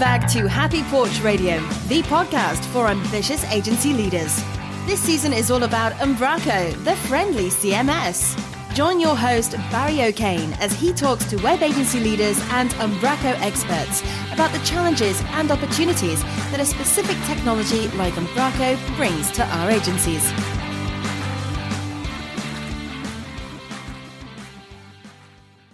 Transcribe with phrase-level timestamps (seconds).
[0.00, 4.42] back to Happy Porch Radio, the podcast for ambitious agency leaders.
[4.86, 8.34] This season is all about Umbraco, the friendly CMS.
[8.74, 14.00] Join your host, Barry O'Kane, as he talks to web agency leaders and Umbraco experts
[14.32, 20.32] about the challenges and opportunities that a specific technology like Umbraco brings to our agencies.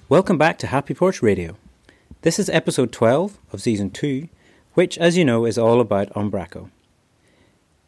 [0.08, 1.56] Welcome back to Happy Porch Radio.
[2.27, 4.27] This is episode 12 of season 2,
[4.75, 6.71] which, as you know, is all about Umbraco.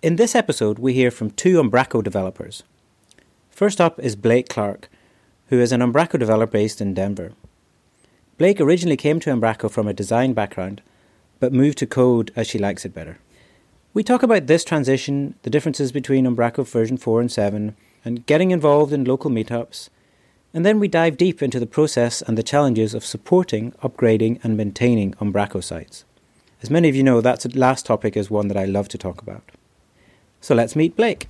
[0.01, 2.63] In this episode, we hear from two Umbraco developers.
[3.51, 4.85] First up is Blake Clerke,
[5.49, 7.33] who is an Umbraco developer based in Denver.
[8.37, 10.83] Blake originally came to Umbraco from a design background,
[11.41, 13.19] but moved to code as she likes it better.
[13.93, 18.53] We talk about this transition, the differences between Umbraco version 4 and 7, and getting
[18.53, 19.89] involved in local meetups,
[20.55, 24.57] and then we dive deep into the process and the challenges of supporting, upgrading, and
[24.57, 26.05] maintaining Umbraco sites.
[26.63, 29.21] As many of you know, that last topic is one that I love to talk
[29.21, 29.43] about.
[30.41, 31.29] So let's meet Blake.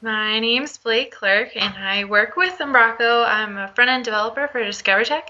[0.00, 3.26] My name's Blake Clerke, and I work with Umbraco.
[3.28, 5.28] I'm a front end developer for DiscoverTech,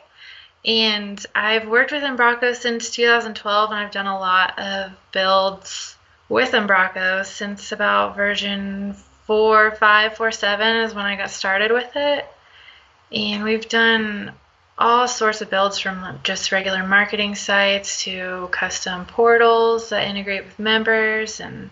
[0.65, 5.98] and I've worked with Umbraco since 2012, and I've done a lot of builds
[6.29, 8.95] with Umbraco since about version
[9.27, 12.27] 4, 5, 4, 7 is when I got started with it.
[13.13, 14.33] And we've done
[14.79, 20.59] all sorts of builds from just regular marketing sites to custom portals that integrate with
[20.59, 21.71] members and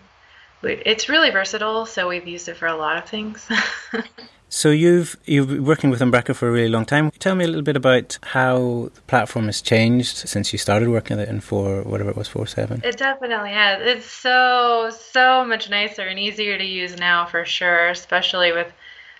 [0.61, 3.47] it's really versatile so we've used it for a lot of things
[4.49, 7.11] So you've you've been working with Umbraco for a really long time.
[7.19, 11.19] Tell me a little bit about how the platform has changed since you started working
[11.19, 12.81] it in four whatever it was four seven.
[12.83, 13.81] It definitely has.
[13.81, 18.71] It's so so much nicer and easier to use now for sure, especially with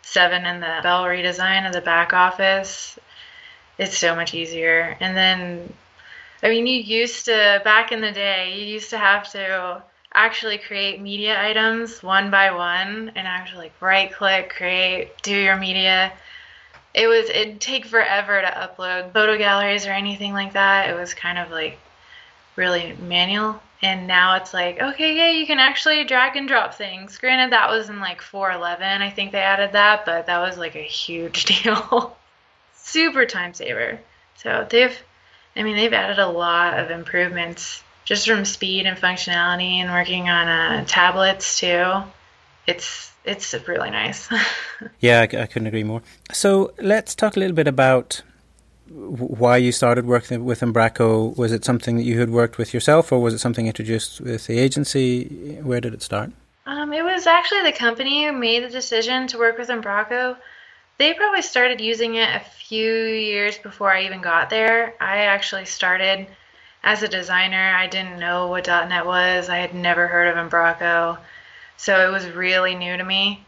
[0.02, 2.98] seven and the Belle redesign of the back office.
[3.78, 4.96] It's so much easier.
[5.02, 5.74] And then
[6.42, 9.84] I mean you used to back in the day, you used to have to
[10.18, 15.56] actually create media items one by one and actually like right click, create, do your
[15.56, 16.12] media.
[16.96, 20.90] It was it'd take forever to upload photo galleries or anything like that.
[20.90, 21.78] It was kind of like
[22.56, 23.62] really manual.
[23.84, 27.20] And now it's like, okay, yeah, you can actually drag and drop things.
[27.20, 29.04] Granted, that was in like 411.
[29.04, 32.18] I think they added that, but that was like a huge deal.
[32.76, 34.00] Super time saver.
[34.38, 34.98] So they've,
[35.56, 40.30] I mean, they've added a lot of improvements just from speed and functionality and working
[40.30, 41.86] on uh, tablets too.
[42.66, 44.30] It's it's really nice.
[45.02, 46.02] yeah, I, I, couldn't agree more.
[46.32, 48.22] So let's talk a little bit about
[48.88, 51.36] why you started working with Umbraco.
[51.36, 54.48] Was it something that you had worked with yourself, or was it something introduced with
[54.48, 55.60] the agency?
[55.62, 56.32] Where did it start?
[56.66, 60.38] Um, it was actually the company who made the decision to work with Umbraco.
[60.98, 64.94] They probably started using it a few years before I even got there.
[65.02, 66.28] I actually started
[66.84, 69.50] as a designer, I didn't know what .NET was.
[69.50, 71.18] I had never heard of Umbraco,
[71.78, 73.46] so it was really new to me.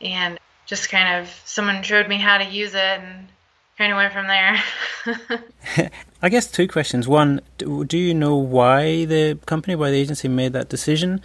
[0.00, 3.28] And just kind of someone showed me how to use it, and
[3.76, 5.90] kind of went from there.
[6.22, 7.06] I guess two questions.
[7.06, 11.20] One, do you know why the company, why the agency made that decision?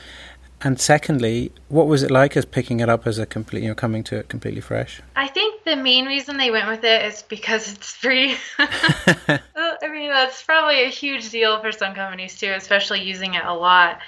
[0.61, 3.75] And secondly, what was it like as picking it up as a complete, you know,
[3.75, 5.01] coming to it completely fresh?
[5.15, 8.35] I think the main reason they went with it is because it's free.
[8.59, 9.39] I
[9.89, 13.99] mean, that's probably a huge deal for some companies too, especially using it a lot.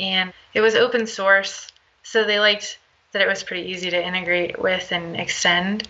[0.00, 1.68] And it was open source,
[2.02, 2.78] so they liked
[3.12, 5.88] that it was pretty easy to integrate with and extend.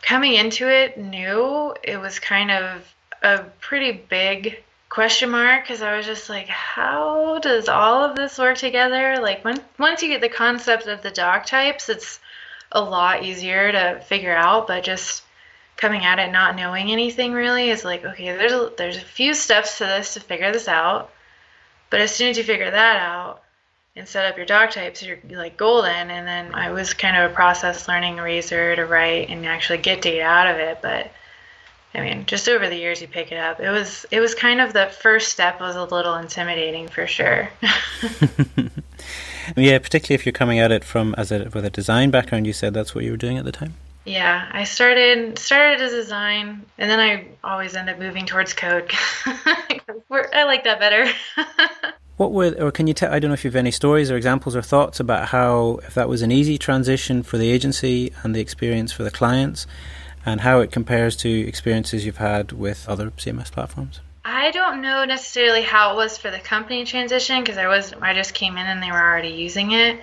[0.00, 5.96] Coming into it new, it was kind of a pretty big question mark because I
[5.96, 9.18] was just like, how does all of this work together?
[9.20, 12.20] Like when once you get the concept of the doc types, it's
[12.72, 14.66] a lot easier to figure out.
[14.66, 15.22] But just
[15.76, 19.34] coming at it not knowing anything really is like, okay, there's a, there's a few
[19.34, 21.10] steps to this to figure this out.
[21.90, 23.42] But as soon as you figure that out
[23.94, 26.10] and set up your doc types, you're like golden.
[26.10, 30.02] And then I was kind of a process learning Razor to write and actually get
[30.02, 31.10] data out of it, but
[31.94, 33.60] I mean, just over the years you pick it up.
[33.60, 37.50] It was it was kind of the first step was a little intimidating for sure.
[39.56, 42.46] yeah, particularly if you're coming at it from as a with a design background.
[42.46, 43.74] You said that's what you were doing at the time.
[44.04, 48.90] Yeah, I started started as design, and then I always end up moving towards code.
[49.26, 51.08] I like that better.
[52.16, 53.12] what were, or can you tell?
[53.12, 55.94] I don't know if you have any stories or examples or thoughts about how, if
[55.94, 59.68] that was an easy transition for the agency and the experience for the clients,
[60.26, 64.00] and how it compares to experiences you've had with other CMS platforms?
[64.24, 68.14] I don't know necessarily how it was for the company transition because I was I
[68.14, 70.00] just came in and they were already using it.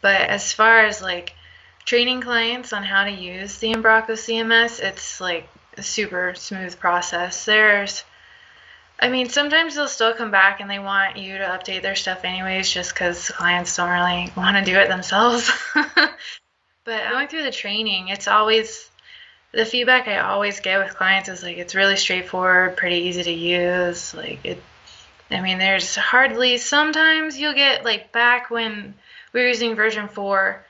[0.00, 1.34] But as far as like
[1.84, 5.48] training clients on how to use the Umbraco CMS, it's like
[5.78, 7.44] a super smooth process.
[7.44, 8.04] There's
[9.00, 12.24] I mean, sometimes they'll still come back and they want you to update their stuff
[12.24, 15.50] anyways, just because clients don't really want to do it themselves.
[15.74, 18.91] but going through the training, it's always
[19.52, 23.32] the feedback I always get with clients is like it's really straightforward, pretty easy to
[23.32, 24.14] use.
[24.14, 24.62] Like it,
[25.30, 28.94] I mean, there's hardly sometimes you'll get like back when
[29.32, 30.64] we were using version four,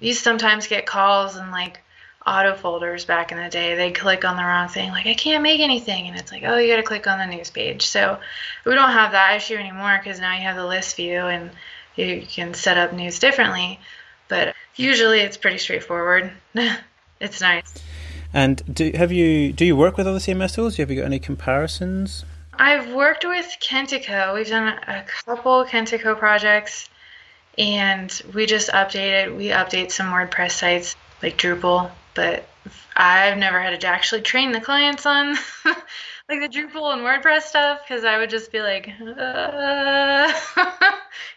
[0.00, 1.80] you sometimes get calls and like
[2.28, 5.42] auto folders back in the day, they'd click on the wrong thing, like, I can't
[5.42, 6.08] make anything.
[6.08, 7.86] And it's like, oh, you got to click on the news page.
[7.86, 8.18] So
[8.64, 11.50] we don't have that issue anymore because now you have the list view and
[11.96, 13.80] you can set up news differently.
[14.28, 16.30] But usually it's pretty straightforward.
[17.20, 17.72] it's nice.
[18.32, 20.76] And do have you do you work with other CMS tools?
[20.76, 22.24] Have you got any comparisons?
[22.54, 24.34] I've worked with Kentico.
[24.34, 26.88] We've done a couple Kentico projects,
[27.56, 29.36] and we just updated.
[29.36, 32.48] We update some WordPress sites like Drupal but
[32.96, 37.82] I've never had to actually train the clients on like the Drupal and WordPress stuff
[37.86, 38.92] because I would just be like, uh,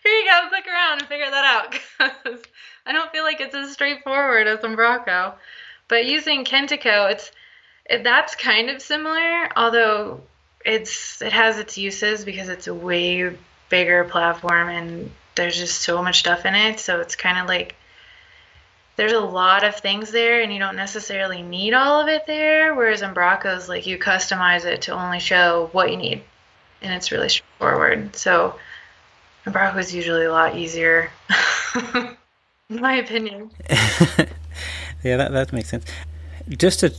[0.04, 1.72] here you go, click around and figure that out
[2.24, 2.42] because
[2.88, 5.36] I don't feel like it's as straightforward as Umbraco.
[5.92, 7.30] But using Kentico, it's
[7.86, 10.22] it, that's kind of similar, although
[10.64, 13.36] it's it has its uses because it's a way
[13.68, 16.80] bigger platform and there's just so much stuff in it.
[16.80, 17.76] So it's kind of like
[18.96, 22.74] there's a lot of things there and you don't necessarily need all of it there
[22.74, 26.24] whereas Umbraco's like you customize it to only show what you need
[26.82, 28.56] and it's really straightforward so
[29.46, 31.10] Umbraco is usually a lot easier
[32.70, 33.50] in my opinion
[35.04, 35.86] yeah that, that makes sense
[36.50, 36.94] just to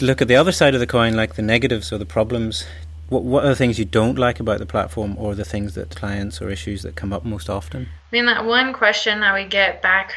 [0.00, 2.64] look at the other side of the coin like the negatives or the problems
[3.08, 5.94] what, what are the things you don't like about the platform or the things that
[5.94, 9.44] clients or issues that come up most often i mean that one question that we
[9.44, 10.14] get back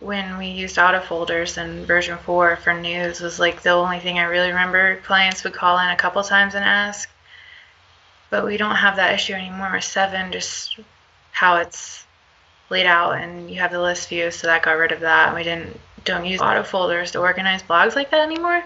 [0.00, 4.18] when we used auto folders in version 4 for news was like the only thing
[4.18, 7.08] I really remember clients would call in a couple times and ask.
[8.28, 10.78] But we don't have that issue anymore with 7, just
[11.32, 12.04] how it's
[12.68, 15.34] laid out and you have the list view, so that got rid of that.
[15.34, 18.64] We didn't don't use auto folders to organize blogs like that anymore.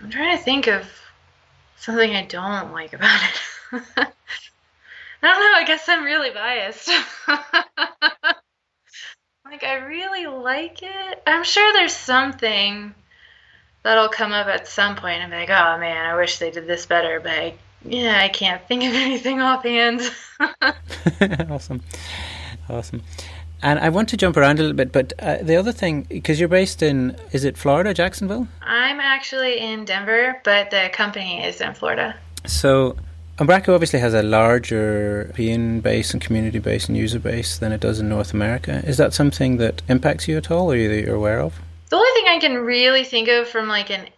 [0.00, 0.88] I'm trying to think of
[1.78, 3.40] something I don't like about it.
[5.22, 6.90] I don't know, I guess I'm really biased.
[9.50, 11.22] Like, I really like it.
[11.24, 12.92] I'm sure there's something
[13.84, 16.66] that'll come up at some point and be like, oh man, I wish they did
[16.66, 20.00] this better, but I, yeah, I can't think of anything offhand.
[21.48, 21.80] awesome.
[22.68, 23.02] Awesome.
[23.62, 26.38] And I want to jump around a little bit, but uh, the other thing, because
[26.38, 28.46] you're based in, is it Florida, Jacksonville?
[28.62, 32.16] I'm actually in Denver, but the company is in Florida.
[32.46, 32.96] So
[33.38, 37.80] Umbraco obviously has a larger European base and community base and user base than it
[37.80, 38.82] does in North America.
[38.86, 41.58] Is that something that impacts you at all, or that you're aware of?
[41.90, 44.08] The only thing I can really think of from like an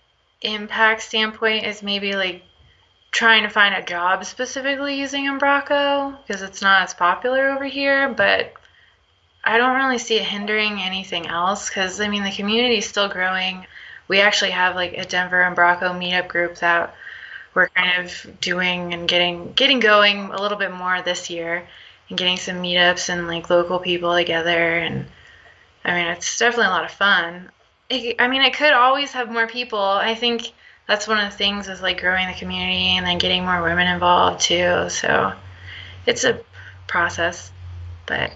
[0.43, 2.43] impact standpoint is maybe like
[3.11, 8.08] trying to find a job specifically using Umbraco because it's not as popular over here.
[8.12, 8.52] But
[9.48, 13.08] I don't really see it hindering anything else because I mean the community is still
[13.08, 13.66] growing.
[14.06, 16.94] We actually have like a Denver Umbraco meetup group that
[17.54, 21.66] we're kind of doing and getting getting going a little bit more this year
[22.10, 25.06] and getting some meetups and like local people together and
[25.82, 27.50] I mean it's definitely a lot of fun.
[27.88, 29.81] It, I mean it could always have more people.
[29.81, 30.52] I think
[30.86, 33.86] that's one of the things is like growing the community and then getting more women
[33.88, 34.90] involved too.
[34.90, 35.32] So
[36.05, 36.38] it's a
[36.86, 37.50] process,
[38.05, 38.32] but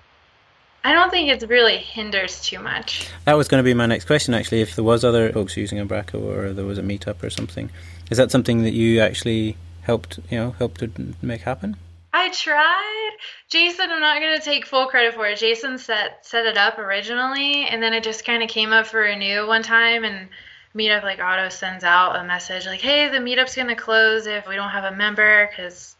[0.84, 3.08] I don't think it really hinders too much.
[3.24, 4.62] That was going to be my next question actually.
[4.62, 7.70] If there was other folks using Umbraco or there was a meetup or something,
[8.10, 10.90] is that something that you actually helped, you know, helped to
[11.22, 11.76] make happen?
[12.12, 13.10] I tried.
[13.48, 15.38] Jason, I'm not gonna take full credit for it.
[15.38, 19.00] Jason set set it up originally, and then it just kind of came up for
[19.00, 20.28] renew one time, and
[20.74, 24.56] Meetup like Auto sends out a message like, "Hey, the meetup's gonna close if we
[24.56, 25.96] don't have a member, because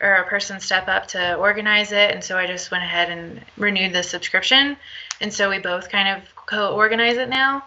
[0.00, 3.44] or a person step up to organize it." And so I just went ahead and
[3.56, 4.76] renewed the subscription,
[5.20, 7.64] and so we both kind of co-organize it now.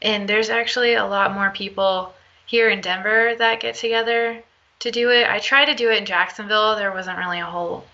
[0.00, 2.14] And there's actually a lot more people
[2.46, 4.42] here in Denver that get together
[4.80, 5.28] to do it.
[5.28, 6.76] I tried to do it in Jacksonville.
[6.76, 7.84] There wasn't really a whole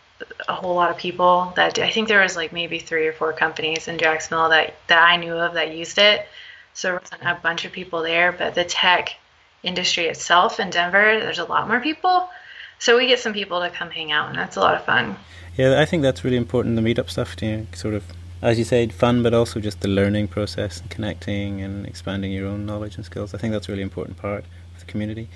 [0.48, 1.78] a whole lot of people that.
[1.78, 5.16] I think there was like maybe three or four companies in Jacksonville that that I
[5.16, 6.26] knew of that used it.
[6.74, 9.14] So there wasn't a bunch of people there, but the tech
[9.62, 12.28] industry itself in Denver, there's a lot more people.
[12.78, 15.16] So we get some people to come hang out, and that's a lot of fun.
[15.56, 16.76] Yeah, I think that's really important.
[16.76, 18.04] The meetup stuff, to you know, sort of,
[18.40, 22.46] as you said, fun, but also just the learning process and connecting and expanding your
[22.46, 23.34] own knowledge and skills.
[23.34, 24.44] I think that's a really important part
[24.74, 25.28] of the community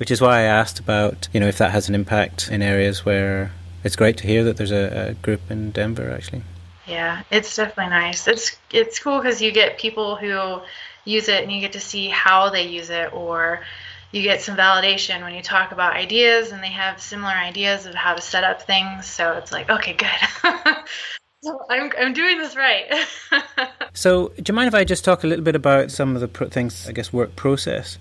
[0.00, 3.04] which is why I asked about you know if that has an impact in areas
[3.04, 3.52] where
[3.84, 6.42] it's great to hear that there's a, a group in Denver actually.
[6.86, 8.26] Yeah, it's definitely nice.
[8.26, 10.62] It's it's cool because you get people who
[11.04, 13.60] use it and you get to see how they use it, or
[14.12, 17.94] you get some validation when you talk about ideas and they have similar ideas of
[17.94, 19.06] how to set up things.
[19.06, 20.08] So it's like, okay, good.
[21.42, 23.06] so I'm I'm doing this right.
[23.92, 26.28] so, do you mind if I just talk a little bit about some of the
[26.28, 27.98] pro- things, I guess, work process?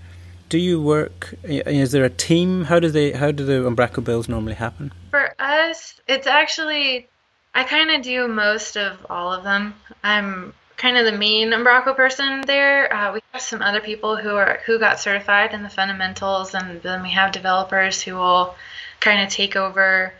[0.49, 1.35] Do you work?
[1.43, 2.63] Is there a team?
[2.63, 3.11] How do they?
[3.11, 4.91] How do the Umbraco bills normally happen?
[5.11, 7.07] For us, it's actually
[7.53, 9.75] I kind of do most of all of them.
[10.03, 12.91] I'm kind of the main Umbraco person there.
[12.91, 16.81] Uh, we have some other people who are who got certified in the fundamentals, and
[16.81, 18.55] then we have developers who will
[19.00, 20.13] kind of take over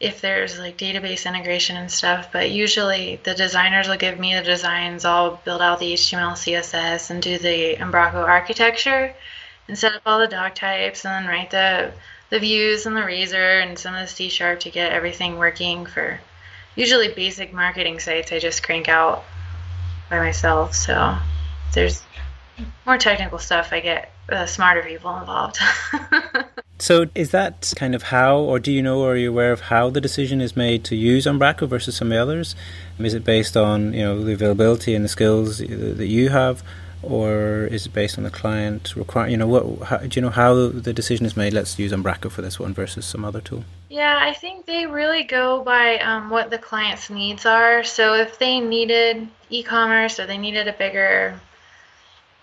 [0.00, 2.32] if there's like database integration and stuff.
[2.32, 5.04] But usually the designers will give me the designs.
[5.04, 9.14] I'll build out the HTML, CSS, and do the Umbraco architecture,
[9.68, 11.92] and set up all the doc types, and then write the
[12.30, 15.86] the views and the razor and some of the C sharp to get everything working
[15.86, 16.20] for
[16.76, 19.24] usually basic marketing sites I just crank out
[20.10, 20.74] by myself.
[20.74, 21.16] So
[21.72, 22.02] there's
[22.84, 23.72] more technical stuff.
[23.72, 25.58] I get uh, smarter people involved.
[26.78, 29.60] so is that kind of how, or do you know, or are you aware of
[29.60, 32.54] how the decision is made to use Umbraco versus some of the others?
[32.98, 36.62] Is it based on you know the availability and the skills that you have?
[37.02, 40.30] or is it based on the client require you know what how, do you know
[40.30, 43.64] how the decision is made let's use umbraco for this one versus some other tool
[43.90, 48.38] yeah i think they really go by um, what the client's needs are so if
[48.38, 51.38] they needed e-commerce or they needed a bigger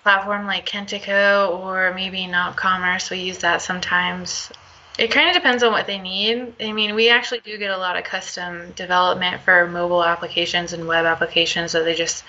[0.04, 4.52] platform like kentico or maybe not commerce we use that sometimes
[4.98, 6.54] it kind of depends on what they need.
[6.60, 10.88] I mean, we actually do get a lot of custom development for mobile applications and
[10.88, 12.24] web applications, so they just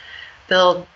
[0.49, 0.87] build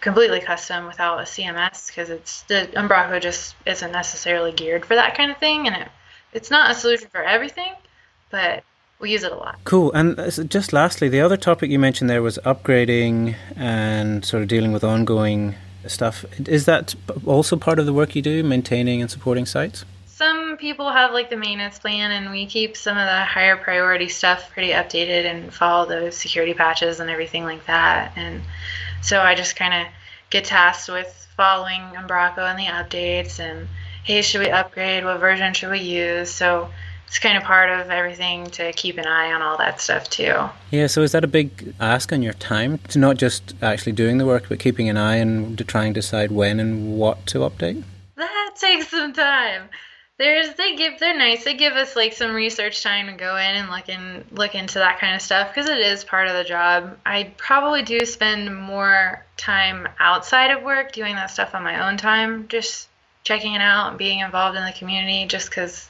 [0.00, 5.14] completely custom without a CMS because it's the Umbraco just isn't necessarily geared for that
[5.14, 5.88] kind of thing, and it
[6.32, 7.72] it's not a solution for everything,
[8.30, 8.64] but
[8.98, 9.58] we use it a lot.
[9.64, 9.92] Cool.
[9.92, 14.48] And uh, just lastly, the other topic you mentioned there was upgrading and sort of
[14.48, 15.54] dealing with ongoing
[15.86, 16.24] stuff.
[16.46, 16.94] Is that
[17.26, 19.84] also part of the work you do, maintaining and supporting sites?
[20.06, 24.08] Some people have like the maintenance plan, and we keep some of the higher priority
[24.08, 28.12] stuff pretty updated and follow those security patches and everything like that.
[28.16, 28.42] And
[29.00, 29.90] so I just kind of
[30.28, 33.66] get tasked with following Umbraco and the updates and
[34.04, 35.04] hey, should we upgrade?
[35.04, 36.30] What version should we use?
[36.30, 36.68] So
[37.06, 40.34] it's kind of part of everything to keep an eye on all that stuff too.
[40.70, 44.18] Yeah, so is that a big ask on your time to not just actually doing
[44.18, 47.40] the work, but keeping an eye and to try and decide when and what to
[47.40, 47.82] update?
[48.16, 49.70] That takes some time
[50.20, 51.44] there's they give they're nice.
[51.44, 54.78] They give us like some research time to go in and look in look into
[54.78, 56.98] that kind of stuff because it is part of the job.
[57.06, 61.96] I probably do spend more time outside of work doing that stuff on my own
[61.96, 62.89] time, just
[63.24, 65.88] checking it out and being involved in the community just because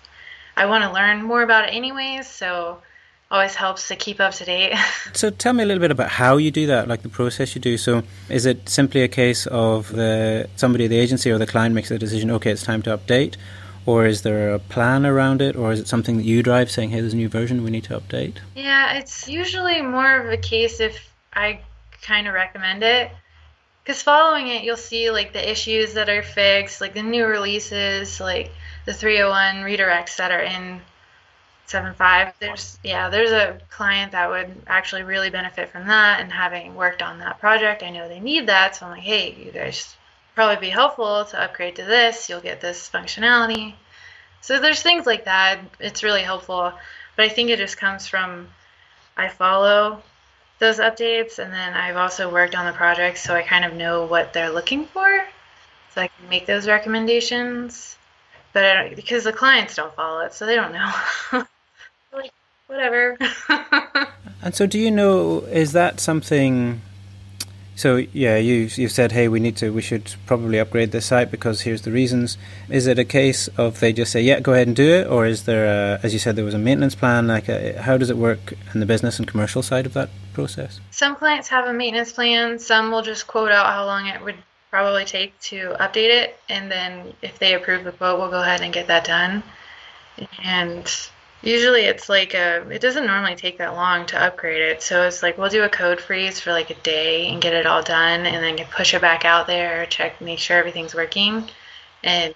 [0.56, 2.26] I want to learn more about it anyways.
[2.26, 2.82] So
[3.30, 4.76] always helps to keep up to date.
[5.12, 7.60] so tell me a little bit about how you do that, like the process you
[7.60, 7.78] do.
[7.78, 11.74] So is it simply a case of the somebody, at the agency or the client
[11.74, 13.36] makes the decision, okay, it's time to update?
[13.86, 16.90] or is there a plan around it or is it something that you drive saying
[16.90, 20.36] hey there's a new version we need to update yeah it's usually more of a
[20.36, 21.58] case if i
[22.02, 23.10] kind of recommend it
[23.90, 28.20] because following it you'll see like the issues that are fixed like the new releases
[28.20, 28.52] like
[28.86, 30.80] the 301 redirects that are in
[31.66, 36.74] 7.5 there's yeah there's a client that would actually really benefit from that and having
[36.74, 39.96] worked on that project i know they need that so i'm like hey you guys
[40.34, 42.30] probably be helpful to upgrade to this.
[42.30, 43.74] You'll get this functionality.
[44.40, 45.60] So there's things like that.
[45.78, 46.72] It's really helpful.
[47.16, 48.48] But I think it just comes from
[49.18, 50.02] I follow
[50.60, 54.04] those updates and then I've also worked on the project so I kind of know
[54.04, 55.26] what they're looking for.
[55.94, 57.96] So I can make those recommendations.
[58.52, 60.92] But because the clients don't follow it, so they don't know.
[62.12, 62.32] like
[62.66, 63.16] whatever.
[64.42, 66.80] and so do you know is that something
[67.80, 71.30] so yeah, you you've said, hey, we need to, we should probably upgrade this site
[71.30, 72.36] because here's the reasons.
[72.68, 75.24] Is it a case of they just say, yeah, go ahead and do it, or
[75.24, 77.26] is there, a, as you said, there was a maintenance plan?
[77.26, 80.78] Like, a, how does it work in the business and commercial side of that process?
[80.90, 82.58] Some clients have a maintenance plan.
[82.58, 84.36] Some will just quote out how long it would
[84.70, 88.60] probably take to update it, and then if they approve the quote, we'll go ahead
[88.60, 89.42] and get that done.
[90.44, 90.84] And
[91.42, 94.82] Usually it's like a, it doesn't normally take that long to upgrade it.
[94.82, 97.66] So it's like we'll do a code freeze for like a day and get it
[97.66, 101.48] all done and then push it back out there, check, make sure everything's working,
[102.04, 102.34] and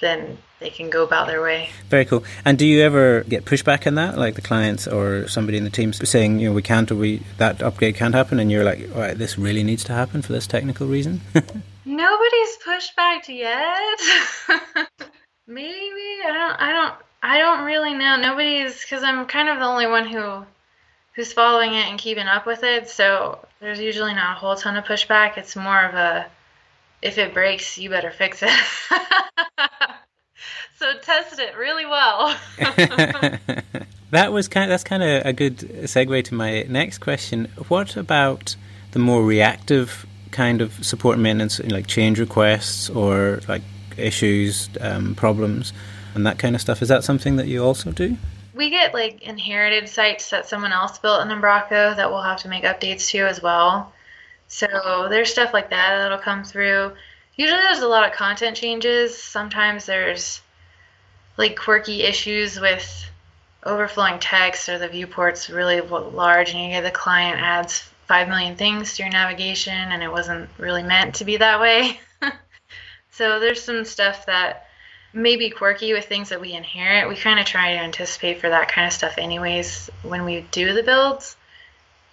[0.00, 1.68] then they can go about their way.
[1.88, 2.24] Very cool.
[2.44, 5.70] And do you ever get pushback on that, like the clients or somebody in the
[5.70, 8.88] team saying, you know, we can't or we that upgrade can't happen, and you're like,
[8.94, 11.20] all right, this really needs to happen for this technical reason?
[11.84, 13.98] Nobody's pushed back yet.
[15.46, 16.60] Maybe I don't.
[16.60, 18.16] I don't I don't really know.
[18.16, 20.44] Nobody's because I'm kind of the only one who
[21.14, 22.90] who's following it and keeping up with it.
[22.90, 25.38] So there's usually not a whole ton of pushback.
[25.38, 26.26] It's more of a
[27.00, 28.50] if it breaks, you better fix it.
[30.78, 32.36] so test it really well.
[34.10, 34.64] that was kind.
[34.64, 37.48] Of, that's kind of a good segue to my next question.
[37.68, 38.54] What about
[38.90, 43.62] the more reactive kind of support maintenance, like change requests or like
[43.96, 45.72] issues, um, problems,
[46.14, 46.82] and that kind of stuff?
[46.82, 48.16] Is that something that you also do?
[48.54, 52.48] We get like inherited sites that someone else built in Umbraco that we'll have to
[52.48, 53.92] make updates to as well.
[54.48, 56.92] So there's stuff like that that'll come through.
[57.36, 59.20] Usually there's a lot of content changes.
[59.20, 60.40] Sometimes there's
[61.36, 63.10] like quirky issues with
[63.64, 68.56] overflowing text or the viewport's really large and you get the client adds 5 million
[68.56, 71.98] things to your navigation and it wasn't really meant to be that way.
[73.10, 74.68] so there's some stuff that
[75.14, 77.08] may be quirky with things that we inherit.
[77.08, 80.74] We kind of try to anticipate for that kind of stuff anyways when we do
[80.74, 81.36] the builds.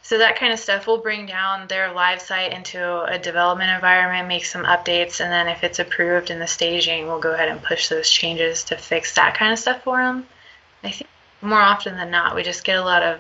[0.03, 4.27] So that kind of stuff will bring down their live site into a development environment,
[4.27, 7.61] make some updates, and then if it's approved in the staging, we'll go ahead and
[7.61, 10.25] push those changes to fix that kind of stuff for them.
[10.83, 11.09] I think
[11.41, 13.19] more often than not, we just get a lot of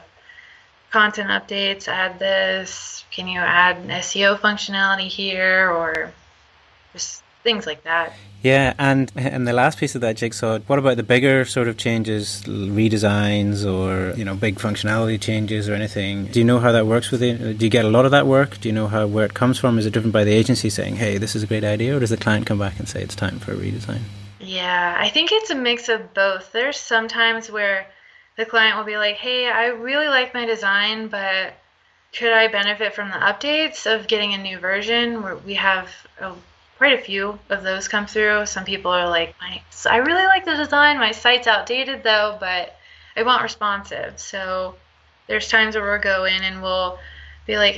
[0.91, 6.11] content updates, add this, can you add SEO functionality here, or
[6.93, 8.13] just things like that.
[8.41, 11.77] Yeah, and and the last piece of that jigsaw, what about the bigger sort of
[11.77, 16.25] changes, redesigns, or you know, big functionality changes or anything?
[16.25, 17.59] Do you know how that works with it?
[17.59, 18.59] Do you get a lot of that work?
[18.59, 19.77] Do you know how where it comes from?
[19.77, 22.09] Is it driven by the agency saying, "Hey, this is a great idea," or does
[22.09, 24.01] the client come back and say it's time for a redesign?
[24.39, 26.51] Yeah, I think it's a mix of both.
[26.51, 27.85] There's sometimes where
[28.37, 31.53] the client will be like, "Hey, I really like my design, but
[32.11, 36.33] could I benefit from the updates of getting a new version?" Where we have a
[36.81, 38.43] quite a few of those come through.
[38.47, 39.35] Some people are like,
[39.85, 40.97] I really like the design.
[40.97, 42.75] My site's outdated though, but
[43.15, 44.19] I want responsive.
[44.19, 44.73] So
[45.27, 46.97] there's times where we'll go in and we'll
[47.45, 47.75] be like,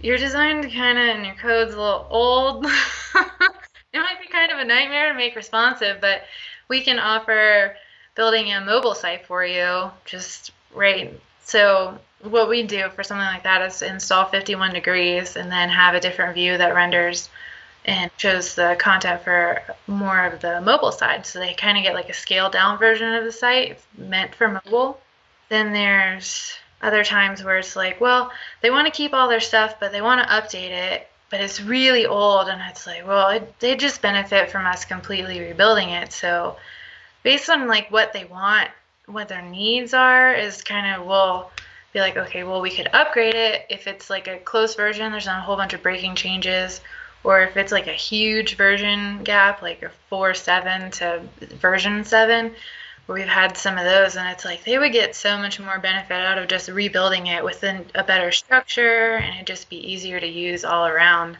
[0.00, 2.64] your design kind of and your code's a little old.
[2.66, 6.22] it might be kind of a nightmare to make responsive, but
[6.68, 7.74] we can offer
[8.14, 11.18] building a mobile site for you just right.
[11.42, 15.96] So what we do for something like that is install 51 degrees and then have
[15.96, 17.28] a different view that renders
[17.84, 21.26] and shows the content for more of the mobile side.
[21.26, 24.48] So they kind of get like a scaled down version of the site meant for
[24.48, 25.00] mobile.
[25.50, 29.78] Then there's other times where it's like, well, they want to keep all their stuff,
[29.80, 32.48] but they want to update it, but it's really old.
[32.48, 36.12] And it's like, well, it, they just benefit from us completely rebuilding it.
[36.12, 36.56] So
[37.22, 38.70] based on like what they want,
[39.06, 41.50] what their needs are, is kind of, we'll
[41.92, 45.26] be like, okay, well, we could upgrade it if it's like a close version, there's
[45.26, 46.80] not a whole bunch of breaking changes
[47.24, 52.52] or if it's like a huge version gap, like a 4.7 to version 7,
[53.08, 56.12] we've had some of those, and it's like they would get so much more benefit
[56.12, 60.26] out of just rebuilding it within a better structure, and it'd just be easier to
[60.26, 61.36] use all around.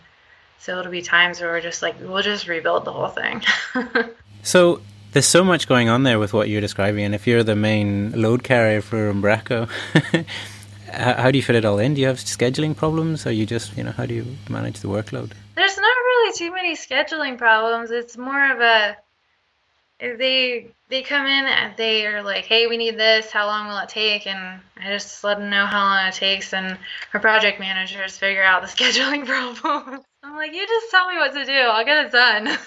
[0.59, 3.43] So it'll be times where we're just like, we'll just rebuild the whole thing.
[4.43, 4.81] so
[5.13, 8.13] there's so much going on there with what you're describing, and if you're the main
[8.21, 9.69] load carrier for Umbraco,
[10.95, 11.95] how do you fit it all in?
[11.95, 13.27] Do you have scheduling problems?
[13.27, 15.33] Or you just, you know, how do you manage the workload?
[15.55, 17.91] There's not really too many scheduling problems.
[17.91, 18.97] It's more of a
[19.99, 23.31] they they come in and they are like, hey, we need this.
[23.31, 24.27] How long will it take?
[24.27, 26.79] And I just let them know how long it takes, and
[27.13, 29.27] our project managers figure out the scheduling
[29.63, 30.01] problem.
[30.23, 31.53] I'm like, you just tell me what to do.
[31.53, 32.49] I'll get it done.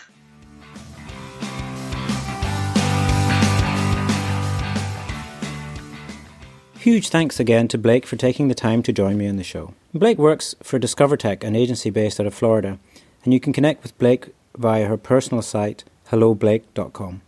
[6.88, 9.74] Huge thanks again to Blake for taking the time to join me on the show.
[9.94, 12.80] Blake works for DiscoverTech, an agency based out of Florida,
[13.26, 17.22] and you can connect with Blake via her personal site, helloblake.com.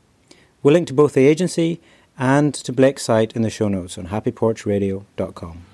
[0.63, 1.81] We'll link to both the agency
[2.17, 5.65] and to Blake's site in the show notes on happyporchradio.com.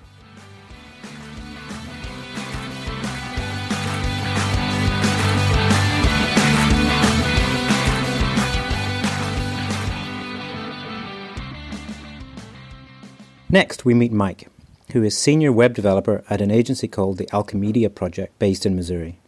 [13.49, 14.47] Next, we meet Myke,
[14.91, 19.19] who is senior web developer at an agency called the Alchemedia Project based in Missouri.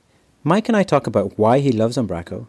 [0.43, 2.47] Myke and I talk about why he loves Umbraco,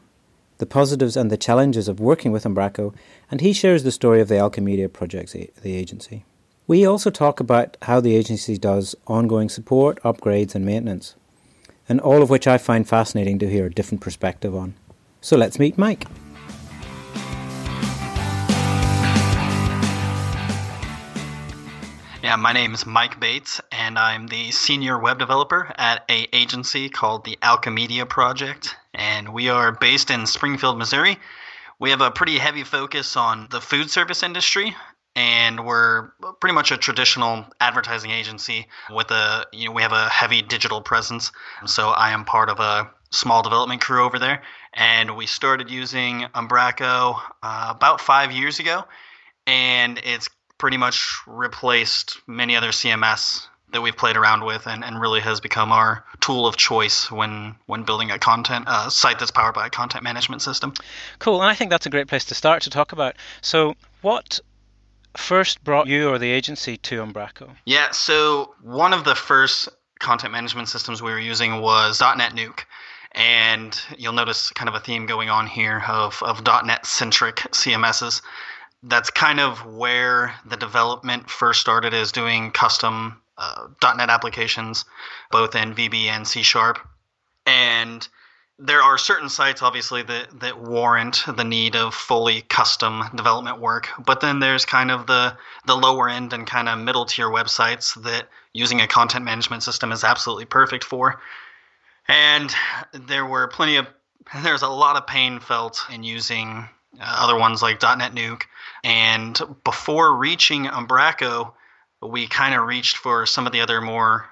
[0.57, 2.94] the positives and the challenges of working with Umbraco,
[3.31, 6.24] and he shares the story of the Alchemedia Project, the agency.
[6.66, 11.16] We also talk about how the agency does ongoing support, upgrades, and maintenance,
[11.87, 14.74] and all of which I find fascinating to hear a different perspective on.
[15.20, 16.07] So let's meet Myke.
[22.28, 26.90] Yeah, my name is Myke Bates, and I'm the senior web developer at a agency
[26.90, 31.16] called the Alchemedia Project, and we are based in Springfield, Missouri.
[31.80, 34.76] We have a pretty heavy focus on the food service industry,
[35.16, 40.10] and we're pretty much a traditional advertising agency with a you know we have a
[40.10, 41.32] heavy digital presence.
[41.64, 44.42] So I am part of a small development crew over there,
[44.74, 48.84] and we started using Umbraco uh, about five years ago,
[49.46, 55.00] and it's pretty much replaced many other CMS that we've played around with and, and
[55.00, 59.30] really has become our tool of choice when when building a content uh, site that's
[59.30, 60.72] powered by a content management system.
[61.18, 63.16] Cool, and I think that's a great place to start to talk about.
[63.42, 64.40] So, what
[65.16, 67.50] first brought you or the agency to Umbraco?
[67.66, 69.68] Yeah, so one of the first
[69.98, 72.64] content management systems we were using was .NET Nuke.
[73.12, 78.22] And you'll notice kind of a theme going on here of, of .NET centric CMSs.
[78.82, 84.84] That's kind of where the development first started, is doing custom uh, .NET applications,
[85.30, 86.78] both in VB and C Sharp.
[87.46, 88.06] And
[88.58, 93.88] there are certain sites, obviously, that, that warrant the need of fully custom development work.
[94.04, 95.36] But then there's kind of the,
[95.66, 99.92] the lower end and kind of middle tier websites that using a content management system
[99.92, 101.20] is absolutely perfect for.
[102.08, 102.52] And
[102.92, 103.86] there were plenty of,
[104.42, 106.68] there's a lot of pain felt in using
[107.01, 108.42] other ones like .NET Nuke.
[108.85, 111.53] And before reaching Umbraco,
[112.03, 114.27] we kind of reached for some of the other more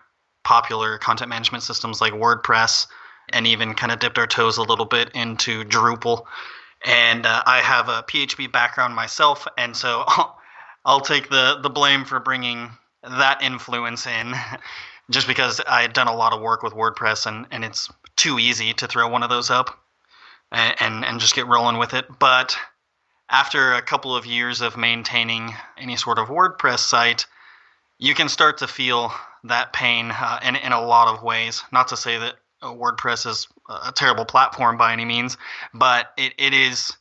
[0.45, 2.87] popular content management systems like WordPress
[3.31, 6.25] and even kind of dipped our toes a little bit into Drupal.
[6.85, 10.38] And uh, I have a PHP background myself, and so I'll,
[10.85, 12.71] I'll take the, the blame for bringing
[13.03, 14.35] that influence in
[15.11, 18.38] just because I had done a lot of work with WordPress and, and it's too
[18.38, 19.81] easy to throw one of those up
[20.52, 22.06] and, and, and just get rolling with it.
[22.18, 22.56] But
[23.28, 27.26] after a couple of years of maintaining any sort of WordPress site,
[27.98, 29.12] you can start to feel
[29.44, 31.62] that pain uh, in, in a lot of ways.
[31.72, 35.37] Not to say that uh, WordPress is a terrible platform by any means,
[35.74, 36.96] but it, it is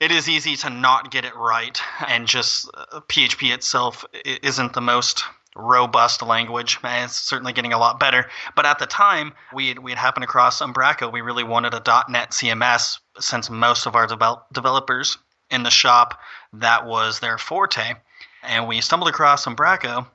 [0.00, 4.80] it is easy to not get it right, and just uh, PHP itself isn't the
[4.80, 5.24] most
[5.58, 6.78] robust language.
[6.82, 8.26] It's certainly getting a lot better.
[8.54, 11.12] But at the time, we we had happened across Umbraco.
[11.12, 15.18] We really wanted a .NET CMS since most of our devel- developers
[15.50, 16.20] in the shop
[16.54, 17.94] that was their forte,
[18.42, 20.06] and we stumbled across Umbraco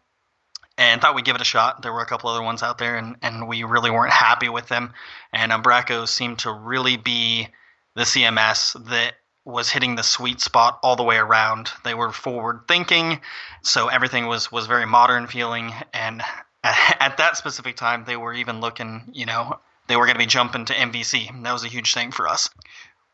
[0.77, 1.82] and thought we'd give it a shot.
[1.82, 4.67] There were a couple other ones out there, and, and we really weren't happy with
[4.67, 4.93] them.
[5.32, 7.49] And Umbraco seemed to really be
[7.95, 9.13] the CMS that
[9.45, 11.69] was hitting the sweet spot all the way around.
[11.84, 13.19] They were forward thinking,
[13.62, 15.73] so everything was was very modern feeling.
[15.93, 16.21] And
[16.63, 20.25] at that specific time, they were even looking, you know, they were going to be
[20.25, 21.43] jumping to MVC.
[21.43, 22.49] That was a huge thing for us.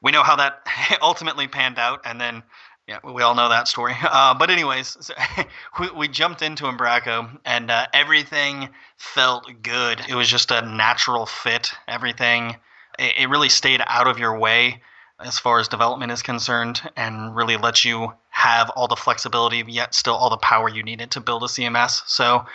[0.02, 0.66] We know how that
[1.02, 2.44] ultimately panned out, and then
[2.88, 3.96] yeah, we all know that story.
[4.04, 5.14] Uh, but anyways, so
[5.80, 10.02] we, we jumped into Umbraco, and uh, everything felt good.
[10.10, 11.72] It was just a natural fit.
[11.88, 12.56] Everything,
[12.98, 14.82] it, it really stayed out of your way
[15.20, 19.94] as far as development is concerned, and really lets you have all the flexibility, yet
[19.94, 22.02] still all the power you needed to build a CMS.
[22.08, 22.46] So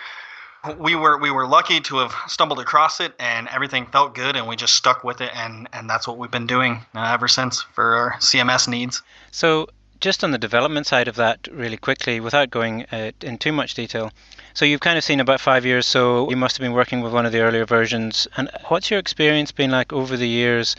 [0.78, 4.48] we were we were lucky to have stumbled across it, and everything felt good, and
[4.48, 7.62] we just stuck with it, and and that's what we've been doing uh, ever since
[7.62, 9.02] for our CMS needs.
[9.30, 9.68] So
[10.04, 13.72] just on the development side of that, really quickly, without going uh, in too much
[13.72, 14.12] detail.
[14.52, 17.14] So you've kind of seen about five years, so you must have been working with
[17.14, 18.28] one of the earlier versions.
[18.36, 20.76] And what's your experience been like over the years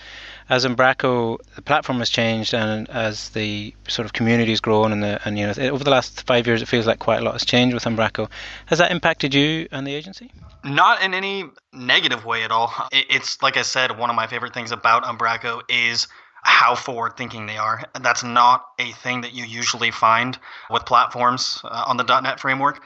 [0.48, 5.02] as Umbraco, the platform has changed, and as the sort of community has grown, and
[5.02, 7.34] the, and you know over the last five years, it feels like quite a lot
[7.34, 8.30] has changed with Umbraco.
[8.68, 10.32] Has that impacted you and the agency?
[10.64, 12.72] Not in any negative way at all.
[12.92, 16.08] It's like I said, one of my favorite things about Umbraco is
[16.46, 17.84] how forward thinking they are.
[18.00, 20.38] That's not a thing that you usually find
[20.70, 22.82] with platforms uh, on the .NET framework.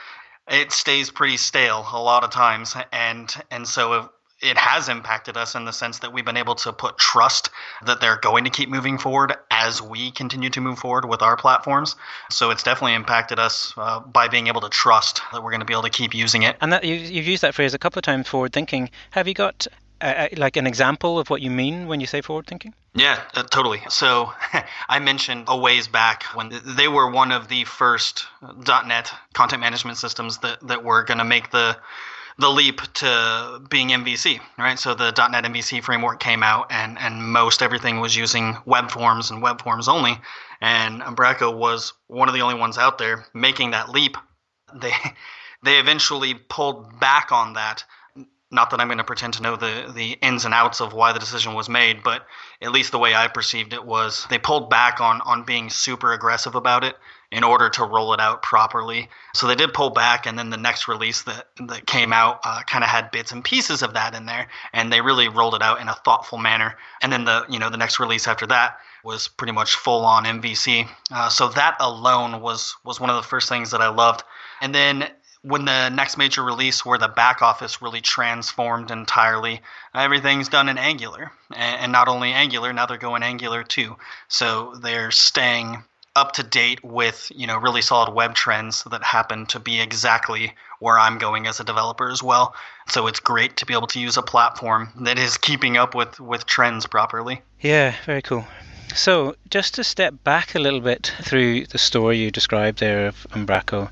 [0.47, 4.09] It stays pretty stale a lot of times, and and so
[4.41, 7.49] it has impacted us in the sense that we've been able to put trust
[7.85, 11.35] that they're going to keep moving forward as we continue to move forward with our
[11.35, 11.95] platforms.
[12.31, 15.65] So it's definitely impacted us uh, by being able to trust that we're going to
[15.65, 16.55] be able to keep using it.
[16.61, 18.89] And that you've used that phrase a couple of times, forward thinking.
[19.11, 19.67] Have you got
[20.01, 22.73] uh, like an example of what you mean when you say forward thinking?
[22.95, 23.81] Yeah, uh, totally.
[23.89, 24.33] So
[24.89, 29.97] I mentioned a ways back when they were one of the first .NET content management
[29.97, 31.77] systems that, that were going to make the
[32.39, 34.79] the leap to being MVC, right?
[34.79, 39.29] So the .NET MVC framework came out, and and most everything was using web forms
[39.29, 40.17] and web forms only,
[40.61, 44.15] and Umbraco was one of the only ones out there making that leap.
[44.73, 44.93] They
[45.63, 47.83] they eventually pulled back on that
[48.51, 51.13] not that I'm going to pretend to know the, the ins and outs of why
[51.13, 52.25] the decision was made, but
[52.61, 56.13] at least the way I perceived it was they pulled back on, on being super
[56.13, 56.95] aggressive about it
[57.31, 59.07] in order to roll it out properly.
[59.35, 62.61] So they did pull back, and then the next release that, that came out uh,
[62.63, 65.61] kind of had bits and pieces of that in there, and they really rolled it
[65.61, 66.75] out in a thoughtful manner.
[67.01, 70.25] And then the you know the next release after that was pretty much full on
[70.25, 70.87] MVC.
[71.11, 74.23] Uh, so that alone was was one of the first things that I loved.
[74.61, 75.07] And then
[75.41, 79.61] when the next major release where the back office really transformed entirely
[79.95, 81.31] everything's done in angular.
[81.55, 83.95] And, not only angular now they're going angular 2.
[84.27, 85.83] So they're staying
[86.15, 90.53] up to date with you know really solid web trends that happen to be exactly
[90.79, 92.53] where i'm going as a developer as well.
[92.87, 96.19] So it's great to be able to use a platform that is keeping up with
[96.19, 97.41] with trends properly.
[97.61, 98.45] Yeah very cool
[98.95, 103.27] so, just to step back a little bit through the story you described there of
[103.31, 103.89] Umbraco,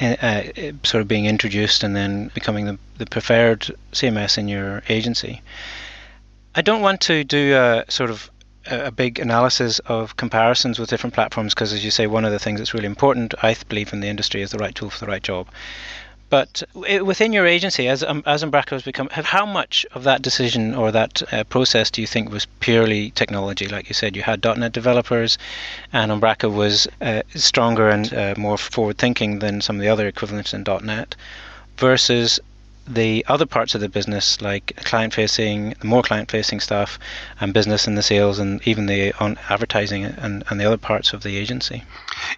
[0.00, 0.42] uh,
[0.84, 5.42] sort of being introduced and then becoming the, the preferred CMS in your agency.
[6.54, 8.30] I don't want to do a sort of
[8.68, 12.38] a big analysis of comparisons with different platforms because, as you say, one of the
[12.38, 15.10] things that's really important, I believe, in the industry is the right tool for the
[15.10, 15.48] right job.
[16.28, 20.74] But within your agency, as um, as Umbraco has become, how much of that decision
[20.74, 23.68] or that uh, process do you think was purely technology?
[23.68, 25.38] Like you said, you had .NET developers,
[25.92, 30.52] and Umbraco was uh, stronger and uh, more forward-thinking than some of the other equivalents
[30.52, 31.14] in .NET,
[31.76, 32.40] versus
[32.88, 36.98] the other parts of the business, like client-facing, more client-facing stuff,
[37.40, 41.12] and business and the sales, and even the on advertising and, and the other parts
[41.12, 41.84] of the agency.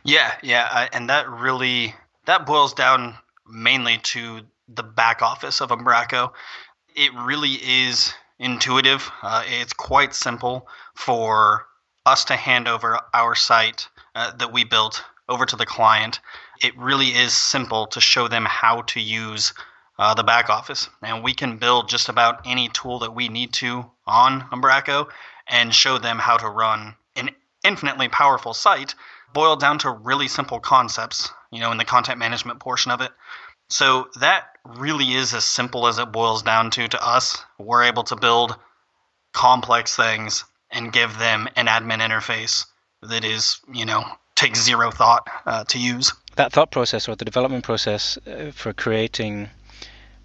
[0.05, 1.95] Yeah, yeah, and that really
[2.27, 3.17] that boils down
[3.49, 6.33] mainly to the back office of Umbraco.
[6.95, 9.11] It really is intuitive.
[9.23, 11.67] Uh, it's quite simple for
[12.07, 16.21] us to hand over our site uh, that we built over to the client.
[16.63, 19.53] It really is simple to show them how to use
[19.99, 20.89] uh, the back office.
[21.03, 25.09] And we can build just about any tool that we need to on Umbraco
[25.47, 27.31] and show them how to run an
[27.65, 28.95] infinitely powerful site
[29.35, 33.11] boiled down to really simple concepts, you know, in the content management portion of it.
[33.71, 37.37] So that really is as simple as it boils down to to us.
[37.59, 38.57] We're able to build
[39.33, 42.67] complex things and give them an admin interface
[43.03, 46.13] that is, you know, takes zero thought uh, to use.
[46.37, 49.51] That thought process or the development process uh, for creating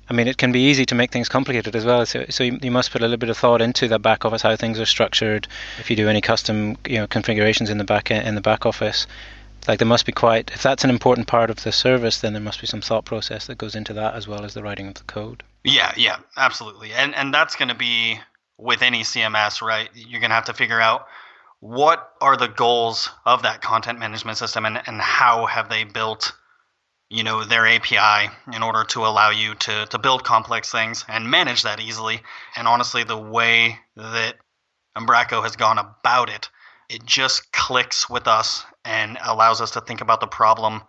[0.09, 2.05] I mean, it can be easy to make things complicated as well.
[2.05, 4.41] So, so you, you, must put a little bit of thought into the back office,
[4.41, 5.47] how things are structured.
[5.79, 9.07] If you do any custom, you know, configurations in the back in the back office,
[9.67, 12.41] like there must be quite if that's an important part of the service then there
[12.41, 14.95] must be some thought process that goes into that as well as the writing of
[14.95, 15.43] the code.
[15.63, 16.91] Yeah yeah absolutely.
[16.93, 18.19] And and that's going to be
[18.57, 19.89] with any cms right?
[19.93, 21.07] You're going to have to figure out
[21.59, 26.33] what are the goals of that content management system and, and how have they built
[27.09, 31.29] you know their api in order to allow you to, to build complex things and
[31.29, 32.21] manage that easily.
[32.57, 34.35] And honestly the way that
[34.97, 36.49] umbraco has gone about it
[36.93, 40.83] it just clicks with us and allows us to think about the problem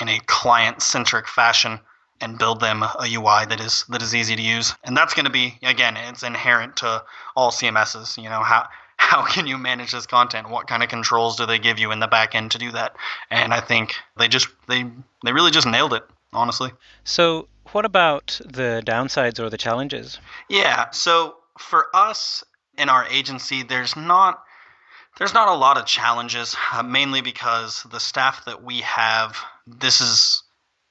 [0.00, 1.78] in a client-centric fashion
[2.22, 4.74] and build them a UI that is that is easy to use.
[4.84, 7.04] And that's going to be again, it's inherent to
[7.36, 8.16] all CMSs.
[8.16, 10.48] You know how how can you manage this content?
[10.48, 12.96] What kind of controls do they give you in the back end to do that?
[13.30, 14.86] And I think they just they
[15.24, 16.70] they really just nailed it, honestly.
[17.04, 20.18] So what about the downsides or the challenges?
[20.48, 20.90] Yeah.
[20.90, 22.42] So for us
[22.78, 24.42] in our agency, there's not
[25.18, 30.00] there's not a lot of challenges, uh, mainly because the staff that we have, this
[30.00, 30.42] is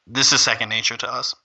[0.07, 1.36] this is second nature to us,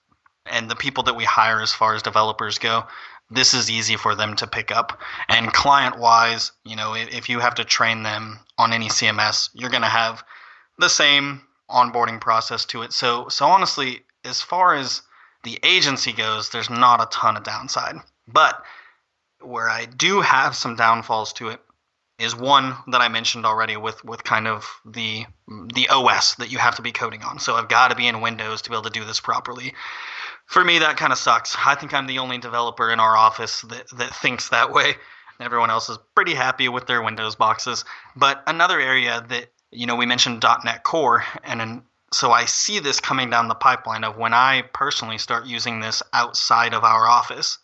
[0.45, 2.85] and the people that we hire as far as developers go,
[3.29, 4.99] this is easy for them to pick up.
[5.27, 9.69] And client wise, you know, if you have to train them on any CMS, you're
[9.69, 10.23] going to have
[10.77, 12.93] the same onboarding process to it.
[12.93, 15.01] So so honestly, as far as
[15.43, 17.95] the agency goes, there's not a ton of downside.
[18.27, 18.63] But
[19.41, 21.61] where I do have some downfalls to it
[22.19, 25.25] is one that I mentioned already with with kind of the
[25.73, 27.39] the OS that you have to be coding on.
[27.39, 29.73] So I've got to be in Windows to be able to do this properly.
[30.47, 31.55] For me, that kind of sucks.
[31.63, 34.95] I think I'm the only developer in our office that that thinks that way.
[35.39, 37.85] Everyone else is pretty happy with their Windows boxes.
[38.15, 42.99] But another area that you know we mentioned .NET Core, and so I see this
[42.99, 47.59] coming down the pipeline of when I personally start using this outside of our office.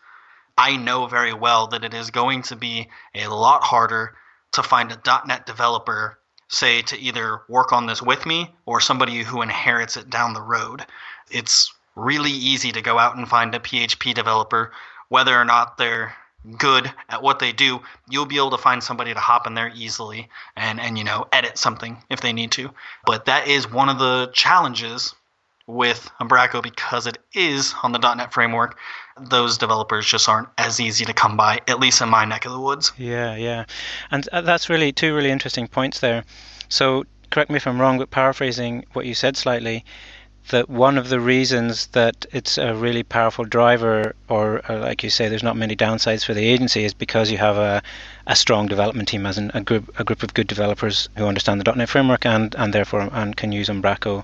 [0.55, 4.13] I know very well that it is going to be a lot harder
[4.53, 9.23] to find a .NET developer, say, to either work on this with me or somebody
[9.23, 10.85] who inherits it down the road.
[11.29, 14.71] It's really easy to go out and find a PHP developer,
[15.09, 16.15] whether or not they're
[16.57, 19.71] good at what they do, you'll be able to find somebody to hop in there
[19.73, 22.69] easily and and you know edit something if they need to.
[23.05, 25.15] But that is one of the challenges
[25.65, 28.77] with Umbraco because it is on the .NET framework.
[29.19, 32.51] Those developers just aren't as easy to come by, at least in my neck of
[32.51, 32.91] the woods.
[32.97, 33.65] Yeah, yeah.
[34.11, 36.23] And uh, that's really two really interesting points there.
[36.69, 39.85] So, correct me if I'm wrong, but paraphrasing what you said slightly,
[40.49, 45.09] that one of the reasons that it's a really powerful driver, or, or, like you
[45.09, 47.81] say, there's not many downsides for the agency, is because you have a,
[48.27, 51.61] a strong development team, as in a group a group of good developers who understand
[51.61, 54.23] the .NET framework and and therefore and can use Umbraco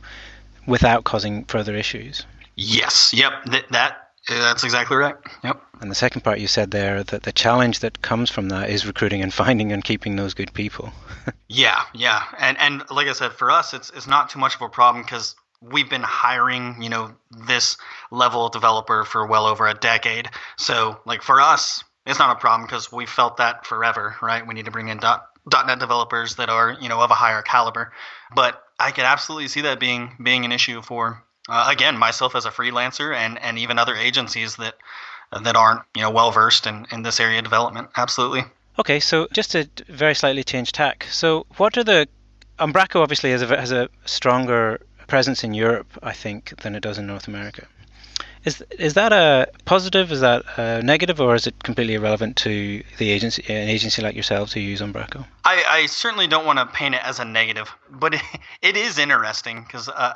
[0.65, 2.25] without causing further issues.
[2.55, 3.13] Yes.
[3.13, 3.45] Yep.
[3.71, 5.15] That, that that's exactly right.
[5.43, 5.61] Yep.
[5.81, 8.85] And the second part you said there that the challenge that comes from that is
[8.85, 10.91] recruiting and finding and keeping those good people.
[11.47, 14.61] yeah, yeah, and and like I said, for us, it's it's not too much of
[14.61, 17.11] a problem because we've been hiring, you know,
[17.47, 17.77] this
[18.11, 20.29] level of developer for well over a decade.
[20.57, 24.45] So, like for us, it's not a problem because we felt that forever, right?
[24.45, 27.41] We need to bring in dot, .NET developers that are, you know, of a higher
[27.41, 27.91] caliber.
[28.33, 32.45] But I could absolutely see that being being an issue for uh, again myself as
[32.45, 34.75] a freelancer and and even other agencies that
[35.43, 37.89] that aren't you know well versed in in this area of development.
[37.97, 38.43] Absolutely.
[38.77, 41.05] Okay, so just to very slightly change tack.
[41.11, 42.07] So, what are the
[42.59, 46.97] Umbraco obviously has a has a stronger presence in Europe, I think, than it does
[46.97, 47.67] in North America.
[48.45, 50.11] Is is that a positive?
[50.13, 54.15] Is that a negative, or is it completely irrelevant to the agency, an agency like
[54.15, 55.25] yourselves who use Umbraco?
[55.43, 58.21] I, I certainly don't want to paint it as a negative, but it,
[58.61, 60.13] it is interesting because, uh,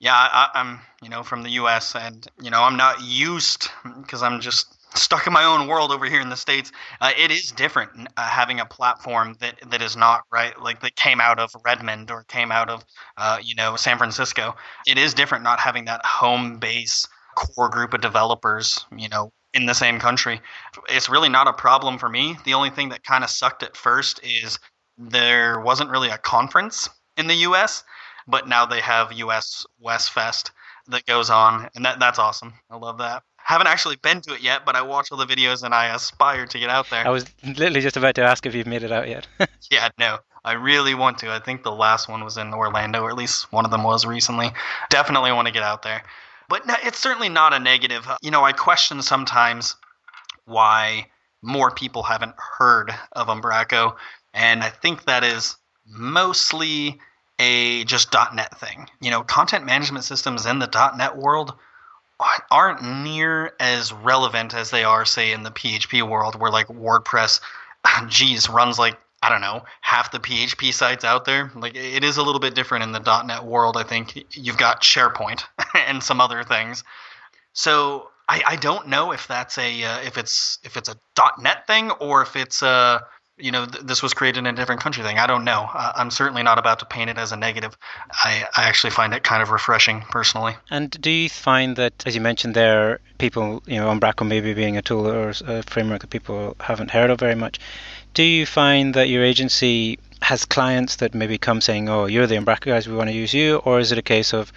[0.00, 1.94] yeah, I, I'm you know from the U.S.
[1.94, 3.68] and you know I'm not used
[4.00, 6.72] because I'm just stuck in my own world over here in the states.
[7.00, 10.96] Uh, it is different uh, having a platform that that is not right, like that
[10.96, 12.84] came out of Redmond or came out of
[13.16, 14.54] uh, you know San Francisco.
[14.86, 19.66] It is different not having that home base core group of developers, you know, in
[19.66, 20.40] the same country.
[20.88, 22.36] It's really not a problem for me.
[22.44, 24.58] The only thing that kind of sucked at first is
[24.96, 27.84] there wasn't really a conference in the U.S.,
[28.28, 29.66] but now they have U.S.
[29.80, 30.52] West Fest
[30.88, 32.52] that goes on, and that that's awesome.
[32.70, 33.22] I love that.
[33.36, 36.46] Haven't actually been to it yet, but I watch all the videos and I aspire
[36.46, 37.06] to get out there.
[37.06, 39.26] I was literally just about to ask if you've made it out yet.
[39.70, 41.32] yeah, no, I really want to.
[41.32, 44.04] I think the last one was in Orlando, or at least one of them was
[44.04, 44.50] recently.
[44.90, 46.02] Definitely want to get out there.
[46.48, 48.06] But no, it's certainly not a negative.
[48.06, 49.76] Uh, you know, I question sometimes
[50.44, 51.06] why
[51.42, 53.96] more people haven't heard of Umbraco,
[54.34, 57.00] and I think that is mostly
[57.38, 58.88] a just .NET thing.
[59.00, 61.54] You know, content management systems in the .NET world
[62.50, 67.40] aren't near as relevant as they are, say, in the PHP world, where like WordPress,
[68.08, 71.50] geez, runs like I don't know half the PHP sites out there.
[71.56, 73.76] Like it is a little bit different in the .NET world.
[73.76, 75.42] I think you've got SharePoint
[75.74, 76.84] and some other things.
[77.52, 80.96] So I, I don't know if that's a uh, if it's if it's a
[81.40, 83.02] .NET thing or if it's a
[83.38, 85.18] you know, th- this was created in a different country thing.
[85.18, 85.68] I don't know.
[85.72, 87.76] Uh, I'm certainly not about to paint it as a negative.
[88.24, 90.54] I, I actually find it kind of refreshing personally.
[90.70, 94.76] And do you find that, as you mentioned there, people, you know, Umbraco maybe being
[94.76, 97.58] a tool or a framework that people haven't heard of very much,
[98.14, 102.36] do you find that your agency has clients that maybe come saying, oh, you're the
[102.36, 103.56] Umbraco guys, we want to use you?
[103.58, 104.52] Or is it a case of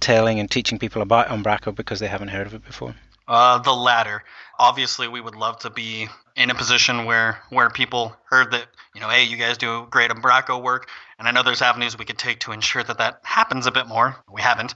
[0.00, 2.94] telling and teaching people about Umbraco because they haven't heard of it before?
[3.26, 4.22] Uh, the latter.
[4.58, 6.08] Obviously, we would love to be
[6.38, 10.10] in a position where where people heard that you know, hey, you guys do great
[10.10, 13.66] Umbraco work, and I know there's avenues we could take to ensure that that happens
[13.66, 14.16] a bit more.
[14.32, 14.74] We haven't,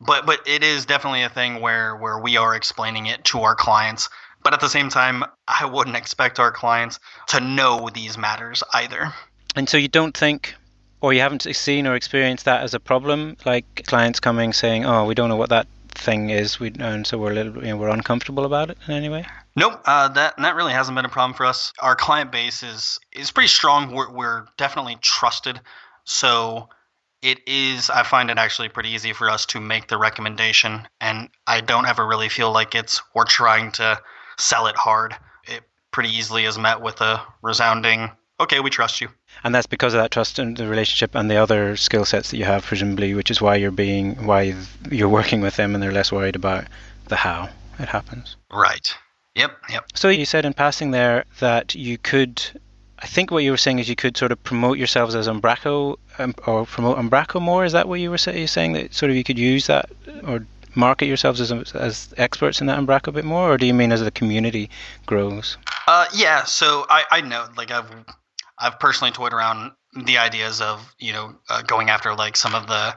[0.00, 3.54] but but it is definitely a thing where where we are explaining it to our
[3.54, 4.08] clients.
[4.42, 9.12] But at the same time, I wouldn't expect our clients to know these matters either.
[9.54, 10.54] And so you don't think
[11.02, 15.06] or you haven't seen or experienced that as a problem like clients coming saying oh
[15.06, 17.76] we don't know what that thing is, we and so we're a little, you know,
[17.76, 19.26] we're uncomfortable about it in any way.
[19.56, 21.72] Nope, uh, that that really hasn't been a problem for us.
[21.80, 23.94] Our client base is is pretty strong.
[23.94, 25.60] We're, we're definitely trusted,
[26.04, 26.68] so
[27.22, 27.90] it is.
[27.90, 31.86] I find it actually pretty easy for us to make the recommendation, and I don't
[31.86, 34.00] ever really feel like it's we're trying to
[34.38, 35.14] sell it hard.
[35.46, 39.08] It pretty easily is met with a resounding okay, we trust you.
[39.42, 42.36] And that's because of that trust and the relationship and the other skill sets that
[42.36, 44.54] you have, presumably, which is why you're being why
[44.90, 46.64] you're working with them and they're less worried about
[47.08, 47.48] the how
[47.78, 48.36] it happens.
[48.52, 48.94] Right.
[49.34, 49.52] Yep.
[49.70, 49.84] Yep.
[49.94, 52.42] So you said in passing there that you could.
[53.02, 55.96] I think what you were saying is you could sort of promote yourselves as Umbraco
[56.18, 57.64] um, or promote Umbraco more.
[57.64, 59.88] Is that what you were say, saying that sort of you could use that
[60.24, 63.72] or market yourselves as as experts in that Umbraco a bit more, or do you
[63.72, 64.68] mean as the community
[65.06, 65.56] grows?
[65.86, 66.44] Uh, yeah.
[66.44, 67.90] So I I know like I've
[68.60, 69.72] I've personally toyed around
[70.04, 72.96] the ideas of you know uh, going after like some of the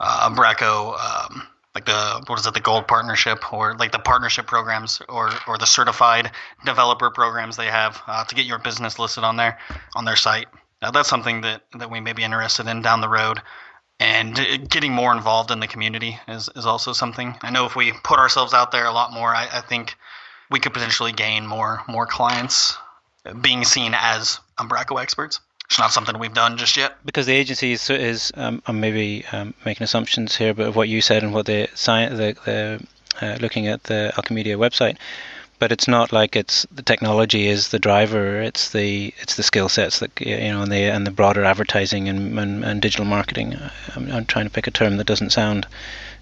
[0.00, 4.46] uh, Umbraco, um, like the what is it, the Gold Partnership, or like the partnership
[4.46, 6.30] programs, or or the certified
[6.64, 9.58] developer programs they have uh, to get your business listed on there
[9.94, 10.46] on their site.
[10.82, 13.40] Now, that's something that that we may be interested in down the road.
[14.00, 17.36] and getting more involved in the community is, is also something.
[17.42, 19.94] I know if we put ourselves out there a lot more, I, I think
[20.50, 22.78] we could potentially gain more more clients
[23.40, 25.40] being seen as Umbraco experts.
[25.66, 26.96] It's not something we've done just yet.
[27.04, 30.88] Because the agency is, is um, I'm maybe um, making assumptions here, but of what
[30.88, 32.86] you said and what the science, the, the
[33.24, 34.96] uh, looking at the Alchemedia website,
[35.60, 38.40] but it's not like it's the technology is the driver.
[38.40, 42.08] It's the it's the skill sets that you know and the and the broader advertising
[42.08, 43.56] and and, and digital marketing.
[43.94, 45.68] I'm, I'm, trying to pick a term that doesn't sound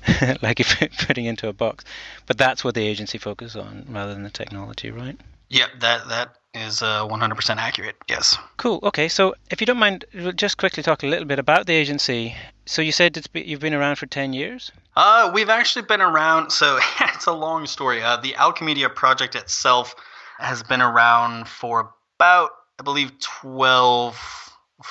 [0.42, 1.84] like you're putting into a box,
[2.26, 5.18] but that's what the agency focuses on rather than the technology, right?
[5.48, 7.96] Yeah, that that is uh, 100% accurate.
[8.08, 8.36] Yes.
[8.56, 8.80] Cool.
[8.82, 11.74] Okay, so if you don't mind, we'll just quickly talk a little bit about the
[11.74, 12.34] agency.
[12.66, 14.72] So you said it's you've been around for 10 years.
[14.96, 16.50] Uh, we've actually been around.
[16.50, 18.02] So it's a long story.
[18.02, 19.94] Uh, the Alchemedia project itself
[20.38, 24.44] has been around for about, I believe, 12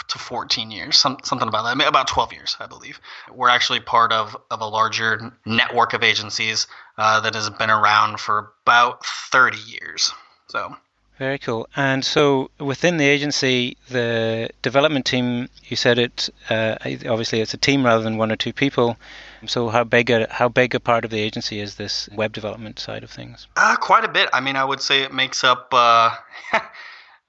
[0.10, 1.70] to 14 years, some, something about that.
[1.70, 3.00] I mean, about 12 years, I believe.
[3.34, 8.20] We're actually part of, of a larger network of agencies uh, that has been around
[8.20, 10.12] for about 30 years.
[10.50, 10.76] So
[11.18, 11.68] very cool.
[11.76, 16.30] And so within the agency, the development team, you said it.
[16.50, 18.98] Uh, obviously, it's a team rather than one or two people.
[19.46, 22.80] So how big a how big a part of the agency is this web development
[22.80, 23.48] side of things?
[23.56, 24.30] Uh, quite a bit.
[24.34, 25.70] I mean, I would say it makes up.
[25.74, 26.12] Uh,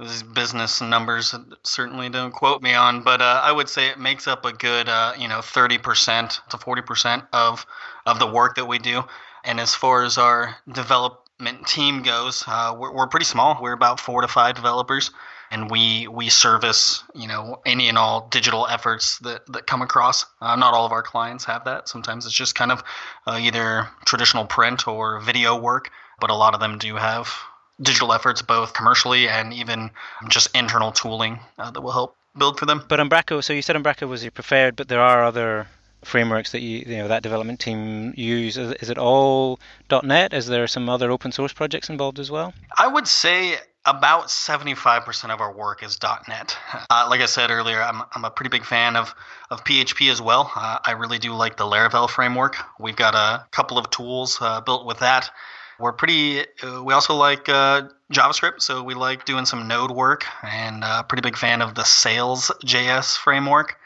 [0.00, 1.34] these business numbers
[1.64, 4.88] certainly don't quote me on, but uh, I would say it makes up a good,
[4.88, 7.66] uh, you know, 30% to 40% of
[8.06, 9.02] of the work that we do.
[9.44, 11.27] And as far as our develop
[11.66, 13.58] team goes, uh, we're, we're pretty small.
[13.60, 15.10] We're about four to five developers,
[15.50, 20.26] and we we service you know any and all digital efforts that, that come across.
[20.40, 21.88] Uh, not all of our clients have that.
[21.88, 22.82] Sometimes it's just kind of
[23.26, 27.32] uh, either traditional print or video work, but a lot of them do have
[27.80, 29.90] digital efforts, both commercially and even
[30.28, 32.84] just internal tooling uh, that will help build for them.
[32.88, 35.68] But Umbraco, so you said Umbraco was your preferred, but there are other
[36.04, 38.56] frameworks that you, you know that development team use?
[38.56, 39.58] Is, is it all
[40.02, 40.32] .NET?
[40.32, 42.54] Is there some other open source projects involved as well?
[42.76, 46.56] I would say about 75% of our work is .NET.
[46.90, 49.14] Uh, like I said earlier, I'm, I'm a pretty big fan of,
[49.50, 50.50] of PHP as well.
[50.56, 52.56] Uh, I really do like the Laravel framework.
[52.80, 55.30] We've got a couple of tools uh, built with that.
[55.78, 56.40] We're pretty.
[56.62, 61.02] Uh, we also like uh, JavaScript, so we like doing some Node work, and uh,
[61.02, 63.77] pretty big fan of the Sails JS framework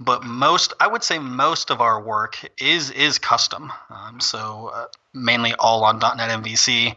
[0.00, 3.72] but most I would say most of our work is is custom.
[3.90, 6.94] Um, so uh, mainly all on .NET MVC,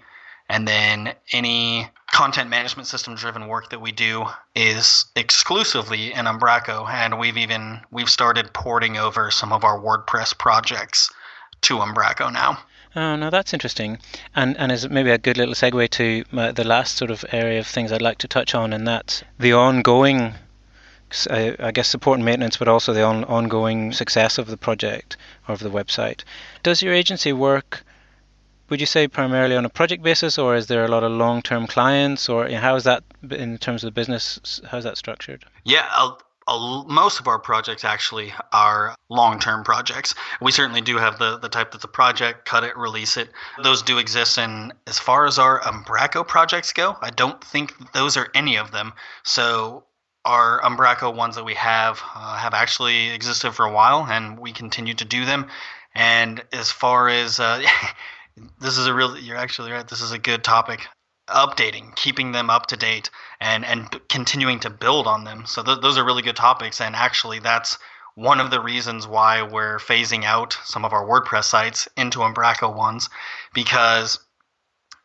[0.49, 4.25] and then any content management system driven work that we do
[4.55, 10.37] is exclusively in Umbraco, and we've even we've started porting over some of our WordPress
[10.37, 11.11] projects
[11.61, 12.59] to Umbraco now.
[12.95, 13.99] Oh, no, that's interesting,
[14.35, 17.59] and and is maybe a good little segue to my, the last sort of area
[17.59, 20.33] of things I'd like to touch on, and that's the ongoing
[21.29, 25.53] I guess support and maintenance, but also the on, ongoing success of the project or
[25.53, 26.23] of the website.
[26.63, 27.83] Does your agency work?
[28.69, 31.65] Would you say primarily on a project basis, or is there a lot of long-term
[31.65, 34.61] clients, or you know, how is that in terms of the business?
[34.69, 35.43] How's that structured?
[35.63, 36.21] Yeah, I'll,
[36.87, 40.13] most of our projects actually are long-term projects.
[40.41, 43.29] We certainly do have the the type that's a project, cut it, release it.
[43.63, 48.17] Those do exist, and as far as our Umbraco projects go, I don't think those
[48.17, 48.93] are any of them.
[49.23, 49.85] So
[50.25, 54.51] our Umbraco ones that we have uh, have actually existed for a while, and we
[54.51, 55.47] continue to do them.
[55.95, 57.63] And as far as uh,
[58.59, 59.87] this is a real, you're actually right.
[59.87, 60.81] This is a good topic.
[61.29, 63.09] Updating, keeping them up to date,
[63.39, 65.45] and and continuing to build on them.
[65.45, 66.81] So th- those are really good topics.
[66.81, 67.77] And actually, that's
[68.15, 72.75] one of the reasons why we're phasing out some of our WordPress sites into Umbraco
[72.75, 73.09] ones,
[73.53, 74.19] because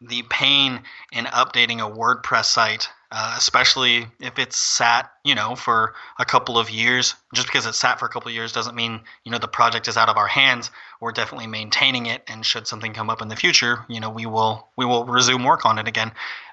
[0.01, 5.95] the pain in updating a WordPress site uh, especially if it's sat, you know, for
[6.19, 7.15] a couple of years.
[7.35, 9.89] Just because it's sat for a couple of years doesn't mean, you know, the project
[9.89, 10.71] is out of our hands.
[11.01, 14.27] We're definitely maintaining it, and should something come up in the future, you know, we
[14.27, 16.13] will we will resume work on it again.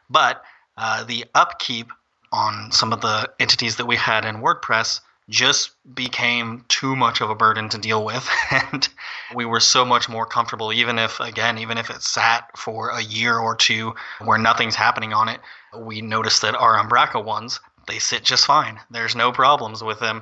[0.09, 0.43] But
[0.77, 1.91] uh, the upkeep
[2.31, 5.01] on some of the entities that we had in WordPress
[5.31, 8.29] just became too much of a burden to deal with.
[8.51, 8.87] And
[9.33, 13.01] we were so much more comfortable even if again even if it sat for a
[13.01, 15.39] year or two where nothing's happening on it
[15.77, 18.79] we noticed that our umbraco ones they sit just fine.
[18.91, 20.21] There's no problems with them.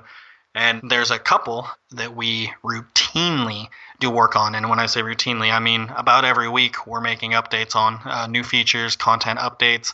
[0.56, 3.68] And there's a couple that we routinely
[4.00, 4.56] do work on.
[4.56, 8.28] And when i say routinely i mean about every week we're making updates on uh,
[8.28, 9.94] new features content updates.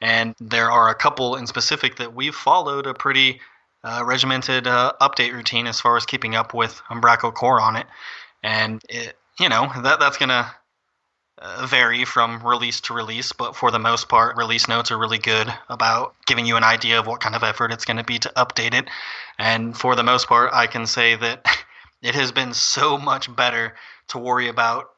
[0.00, 3.40] And there are a couple in specific that we've followed a pretty
[3.84, 7.86] uh, regimented uh, update routine as far as keeping up with Umbraco Core on it,
[8.42, 10.52] and it, you know that that's gonna
[11.38, 15.18] uh, vary from release to release, but for the most part, release notes are really
[15.18, 18.18] good about giving you an idea of what kind of effort it's going to be
[18.18, 18.88] to update it.
[19.38, 21.44] And for the most part, I can say that
[22.02, 23.74] it has been so much better
[24.08, 24.90] to worry about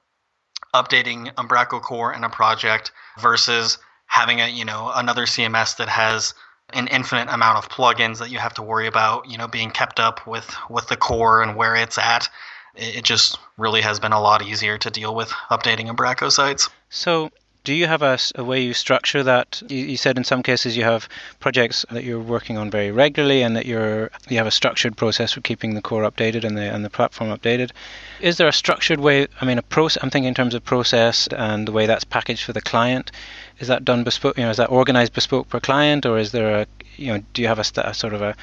[0.74, 6.34] updating Umbraco core in a project versus having a you know another CMS that has
[6.76, 9.98] an infinite amount of plugins that you have to worry about you know being kept
[9.98, 12.28] up with with the core and where it's at.
[12.74, 16.68] It just really has been a lot easier to deal with updating Umbraco sites.
[16.90, 17.30] So
[17.66, 19.60] do you have a, a way you structure that?
[19.68, 21.08] You, you, said in some cases you have
[21.40, 25.32] projects that you're working on very regularly, and that you're you have a structured process
[25.32, 27.72] for keeping the core updated and the and the platform updated.
[28.20, 29.26] Is there a structured way?
[29.40, 30.00] I mean, a process.
[30.00, 33.10] I'm thinking in terms of process and the way that's packaged for the client.
[33.58, 34.38] Is that done bespoke?
[34.38, 37.42] You know, is that organized bespoke per client, or is there a you know, do
[37.42, 38.36] you have a, a sort of a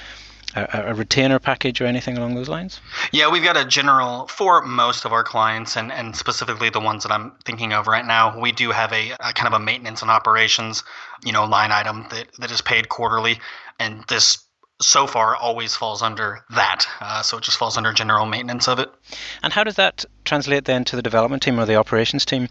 [0.56, 2.80] a, a, retainer package or anything along those lines?
[3.12, 7.04] Yeah, we've got a general for most of our clients, and, and specifically the ones
[7.04, 8.40] that I'm thinking of right now.
[8.40, 10.84] We do have a, a kind of a maintenance and operations,
[11.24, 13.40] you know, line item that, that is paid quarterly,
[13.80, 14.44] and this
[14.82, 16.86] so far always falls under that.
[17.00, 18.92] Uh, so it just falls under general maintenance of it.
[19.42, 22.50] And how does that translate then to the development team or the operations team?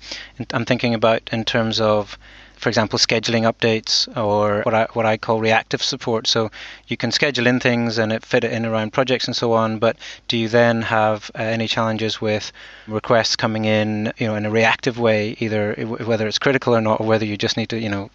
[0.52, 2.18] I'm thinking about in terms of
[2.62, 6.28] for example, scheduling updates or what I, what I call reactive support.
[6.28, 6.48] So
[6.86, 9.80] you can schedule in things and it fit it in around projects and so on.
[9.80, 9.96] But
[10.28, 12.52] do you then have uh, any challenges with
[12.86, 15.74] requests coming in, you know, in a reactive way, either
[16.06, 18.10] whether it's critical or not, or whether you just need to, you know,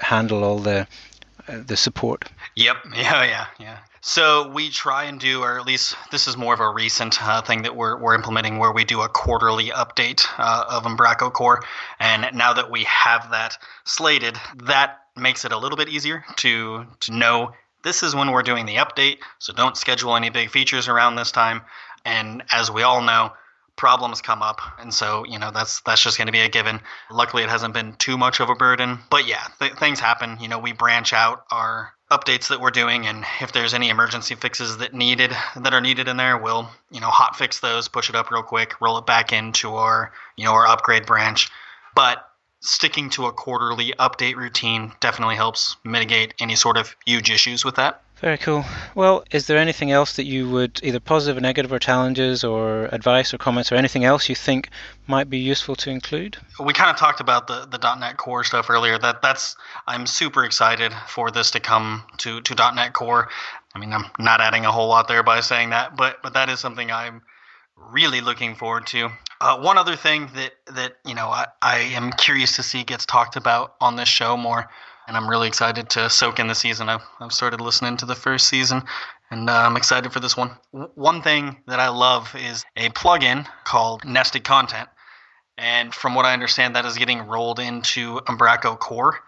[0.00, 0.88] handle all the
[1.48, 2.28] uh, the support?
[2.56, 2.76] Yep.
[2.96, 3.24] Yeah.
[3.24, 3.46] Yeah.
[3.60, 3.78] Yeah.
[4.04, 7.40] So we try and do, or at least this is more of a recent uh,
[7.40, 11.62] thing that we're, we're implementing, where we do a quarterly update uh, of Umbraco Core.
[12.00, 16.84] And now that we have that slated, that makes it a little bit easier to
[16.98, 17.52] to know
[17.84, 19.18] this is when we're doing the update.
[19.38, 21.62] So don't schedule any big features around this time.
[22.04, 23.32] And as we all know,
[23.76, 26.78] problems come up and so you know that's that's just going to be a given
[27.10, 30.46] luckily it hasn't been too much of a burden but yeah th- things happen you
[30.46, 34.76] know we branch out our updates that we're doing and if there's any emergency fixes
[34.78, 38.14] that needed that are needed in there we'll you know hot fix those push it
[38.14, 41.50] up real quick roll it back into our you know our upgrade branch.
[41.94, 42.26] But
[42.62, 47.76] sticking to a quarterly update routine definitely helps mitigate any sort of huge issues with
[47.76, 48.64] that very cool.
[48.94, 52.84] Well, is there anything else that you would, either positive or negative, or challenges, or
[52.92, 54.70] advice, or comments, or anything else you think
[55.08, 56.36] might be useful to include?
[56.64, 58.96] We kind of talked about the, the .NET Core stuff earlier.
[58.96, 59.56] That that's
[59.88, 63.28] I'm super excited for this to come to to .NET Core.
[63.74, 66.48] I mean, I'm not adding a whole lot there by saying that, but but that
[66.48, 67.22] is something I'm
[67.90, 69.10] really looking forward to.
[69.40, 73.06] Uh, one other thing that that you know I, I am curious to see gets
[73.06, 74.68] talked about on this show more
[75.06, 76.88] and I'm really excited to soak in the season.
[76.88, 78.82] I've, I've started listening to the first season,
[79.30, 80.52] and uh, I'm excited for this one.
[80.72, 84.88] W- one thing that I love is a plugin called Nested Content,
[85.58, 89.18] and from what I understand, that is getting rolled into Umbraco Core.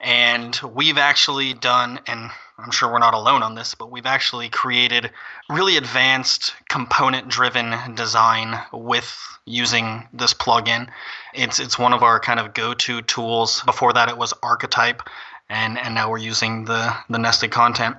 [0.00, 4.48] And we've actually done, and I'm sure we're not alone on this, but we've actually
[4.48, 5.10] created
[5.48, 10.88] really advanced component driven design with using this plugin.
[11.34, 13.62] It's it's one of our kind of go-to tools.
[13.62, 15.02] Before that it was Archetype
[15.48, 17.96] and and now we're using the the nested content.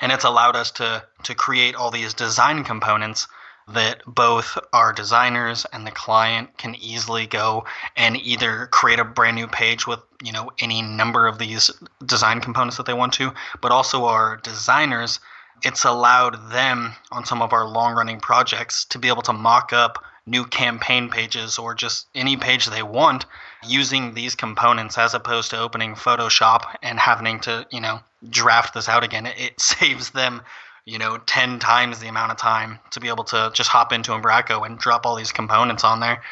[0.00, 3.28] And it's allowed us to to create all these design components
[3.68, 7.64] that both our designers and the client can easily go
[7.96, 11.70] and either create a brand new page with you know any number of these
[12.04, 15.20] design components that they want to but also our designers
[15.62, 19.72] it's allowed them on some of our long running projects to be able to mock
[19.72, 23.26] up new campaign pages or just any page they want
[23.66, 28.00] using these components as opposed to opening Photoshop and having to, you know,
[28.30, 29.26] draft this out again.
[29.26, 30.42] It, it saves them,
[30.86, 34.12] you know, 10 times the amount of time to be able to just hop into
[34.12, 36.22] Umbraco and drop all these components on there.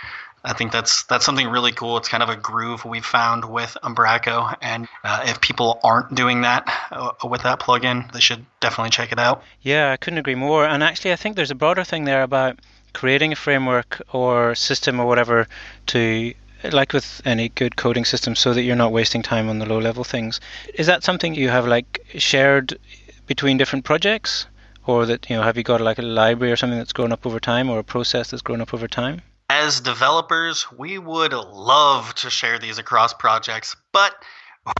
[0.44, 1.96] I think that's that's something really cool.
[1.98, 6.40] It's kind of a groove we've found with Umbraco, and uh, if people aren't doing
[6.40, 9.44] that uh, with that plugin, they should definitely check it out.
[9.60, 10.66] Yeah, I couldn't agree more.
[10.66, 12.58] And actually, I think there's a broader thing there about
[12.92, 15.46] creating a framework or system or whatever
[15.86, 16.34] to
[16.72, 19.78] like with any good coding system so that you're not wasting time on the low
[19.78, 20.40] level things
[20.74, 22.78] is that something you have like shared
[23.26, 24.46] between different projects?
[24.84, 27.24] Or that you know have you got like a library or something that's grown up
[27.24, 29.22] over time or a process that's grown up over time?
[29.48, 34.14] As developers we would love to share these across projects but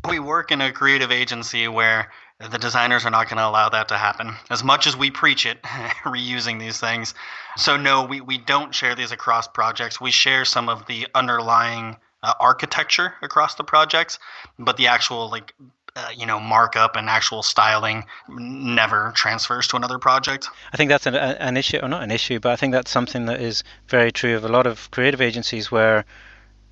[0.08, 2.10] we work in a creative agency where
[2.50, 4.34] the designers are not going to allow that to happen.
[4.50, 5.62] As much as we preach it
[6.04, 7.14] reusing these things.
[7.56, 10.00] So no we, we don't share these across projects.
[10.00, 14.18] We share some of the underlying uh, architecture across the projects
[14.58, 15.54] but the actual like
[15.96, 21.06] uh, you know markup and actual styling never transfers to another project i think that's
[21.06, 24.12] an, an issue or not an issue but i think that's something that is very
[24.12, 26.04] true of a lot of creative agencies where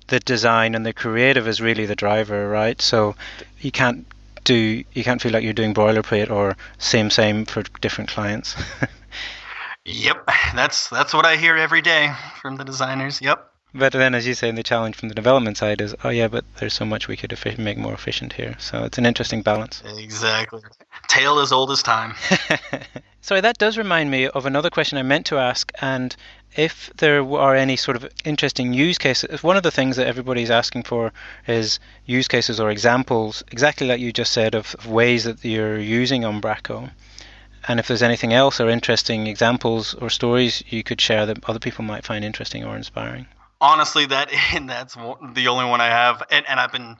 [0.07, 3.15] the design and the creative is really the driver right so
[3.59, 4.05] you can't
[4.43, 8.55] do you can't feel like you're doing boilerplate or same same for different clients.
[9.83, 13.19] Yep, that's that's what I hear every day from the designers.
[13.19, 13.50] Yep.
[13.73, 16.43] But then, as you say, the challenge from the development side is, oh yeah, but
[16.57, 18.57] there's so much we could make more efficient here.
[18.59, 19.81] So it's an interesting balance.
[19.97, 20.61] Exactly.
[21.07, 22.13] Tale as old as time.
[23.21, 26.13] Sorry, that does remind me of another question I meant to ask, and
[26.53, 30.51] if there are any sort of interesting use cases, one of the things that everybody's
[30.51, 31.13] asking for
[31.47, 35.79] is use cases or examples, exactly like you just said, of, of ways that you're
[35.79, 36.91] using Umbraco.
[37.69, 41.59] And if there's anything else or interesting examples or stories you could share that other
[41.59, 43.27] people might find interesting or inspiring
[43.61, 46.97] honestly, that and that's the only one I have, and and I've been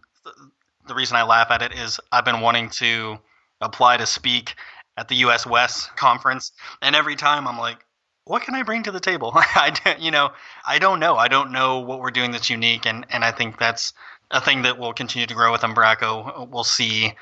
[0.88, 3.18] the reason I laugh at it is I've been wanting to
[3.60, 4.56] apply to speak
[4.98, 5.46] at the U.S.
[5.46, 6.52] West conference,
[6.82, 7.86] and every time I'm like,
[8.26, 9.32] what can I bring to the table?
[9.36, 10.32] I you know
[10.66, 11.16] I don't know.
[11.18, 13.94] I don't know what we're doing that's unique, and and I think that's
[14.30, 16.48] a thing that will continue to grow with Umbraco.
[16.50, 17.14] We'll see,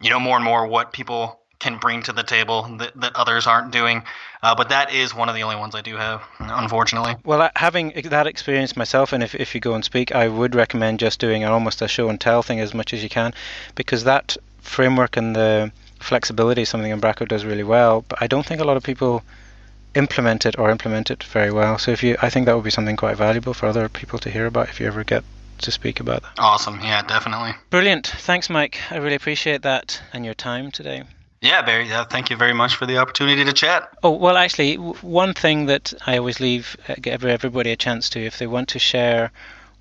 [0.00, 3.46] you know, more and more what people can bring to the table that, that others
[3.46, 4.02] aren't doing.
[4.42, 7.16] Uh, but that is one of the only ones I do have, unfortunately.
[7.24, 11.00] Well, having that experience myself, and if, if you go and speak, I would recommend
[11.00, 13.34] just doing almost a show and tell thing as much as you can,
[13.74, 18.04] because that framework and the flexibility is something Umbraco does really well.
[18.08, 19.24] But I don't think a lot of people
[19.94, 21.78] implement it or implement it very well.
[21.78, 24.30] So if you, I think that would be something quite valuable for other people to
[24.30, 25.24] hear about if you ever get
[25.62, 26.38] to speak about that.
[26.38, 26.78] Awesome.
[26.82, 27.52] Yeah, definitely.
[27.70, 28.06] Brilliant.
[28.06, 28.76] Thanks, Myke.
[28.90, 31.02] I really appreciate that and your time today.
[31.40, 31.92] Yeah, Barry.
[31.92, 33.96] Uh, thank you very much for the opportunity to chat.
[34.02, 38.20] Oh well, actually, one thing that I always leave uh, give everybody a chance to,
[38.20, 39.30] if they want to share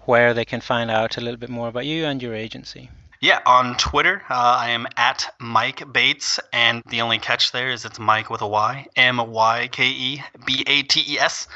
[0.02, 2.90] where they can find out a little bit more about you and your agency.
[3.20, 7.84] Yeah, on Twitter, uh, I am at Myke Bates, and the only catch there is
[7.84, 11.48] it's Mike with a Y, M Y K E B A T E S.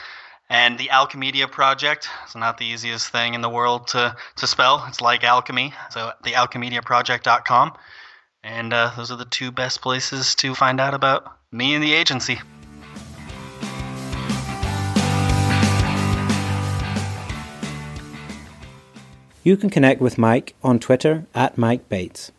[0.49, 4.83] And the Alchemedia project is not the easiest thing in the world to, to spell.
[4.89, 5.73] It's like alchemy.
[5.91, 7.73] So the alchemediaproject.com.
[8.43, 11.93] And uh, those are the two best places to find out about me and the
[11.93, 12.39] agency.
[19.43, 22.31] You can connect with Mike on Twitter at Myke Bates.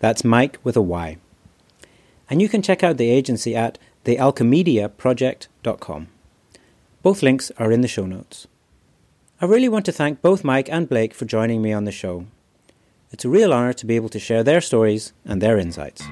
[0.00, 1.18] That's Mike with a Y.
[2.28, 6.08] And you can check out the agency at thealchemediaproject.com.
[7.02, 8.48] Both links are in the show notes.
[9.40, 12.26] I really want to thank both Myke and Blake for joining me on the show.
[13.12, 16.02] It's a real honour to be able to share their stories and their insights.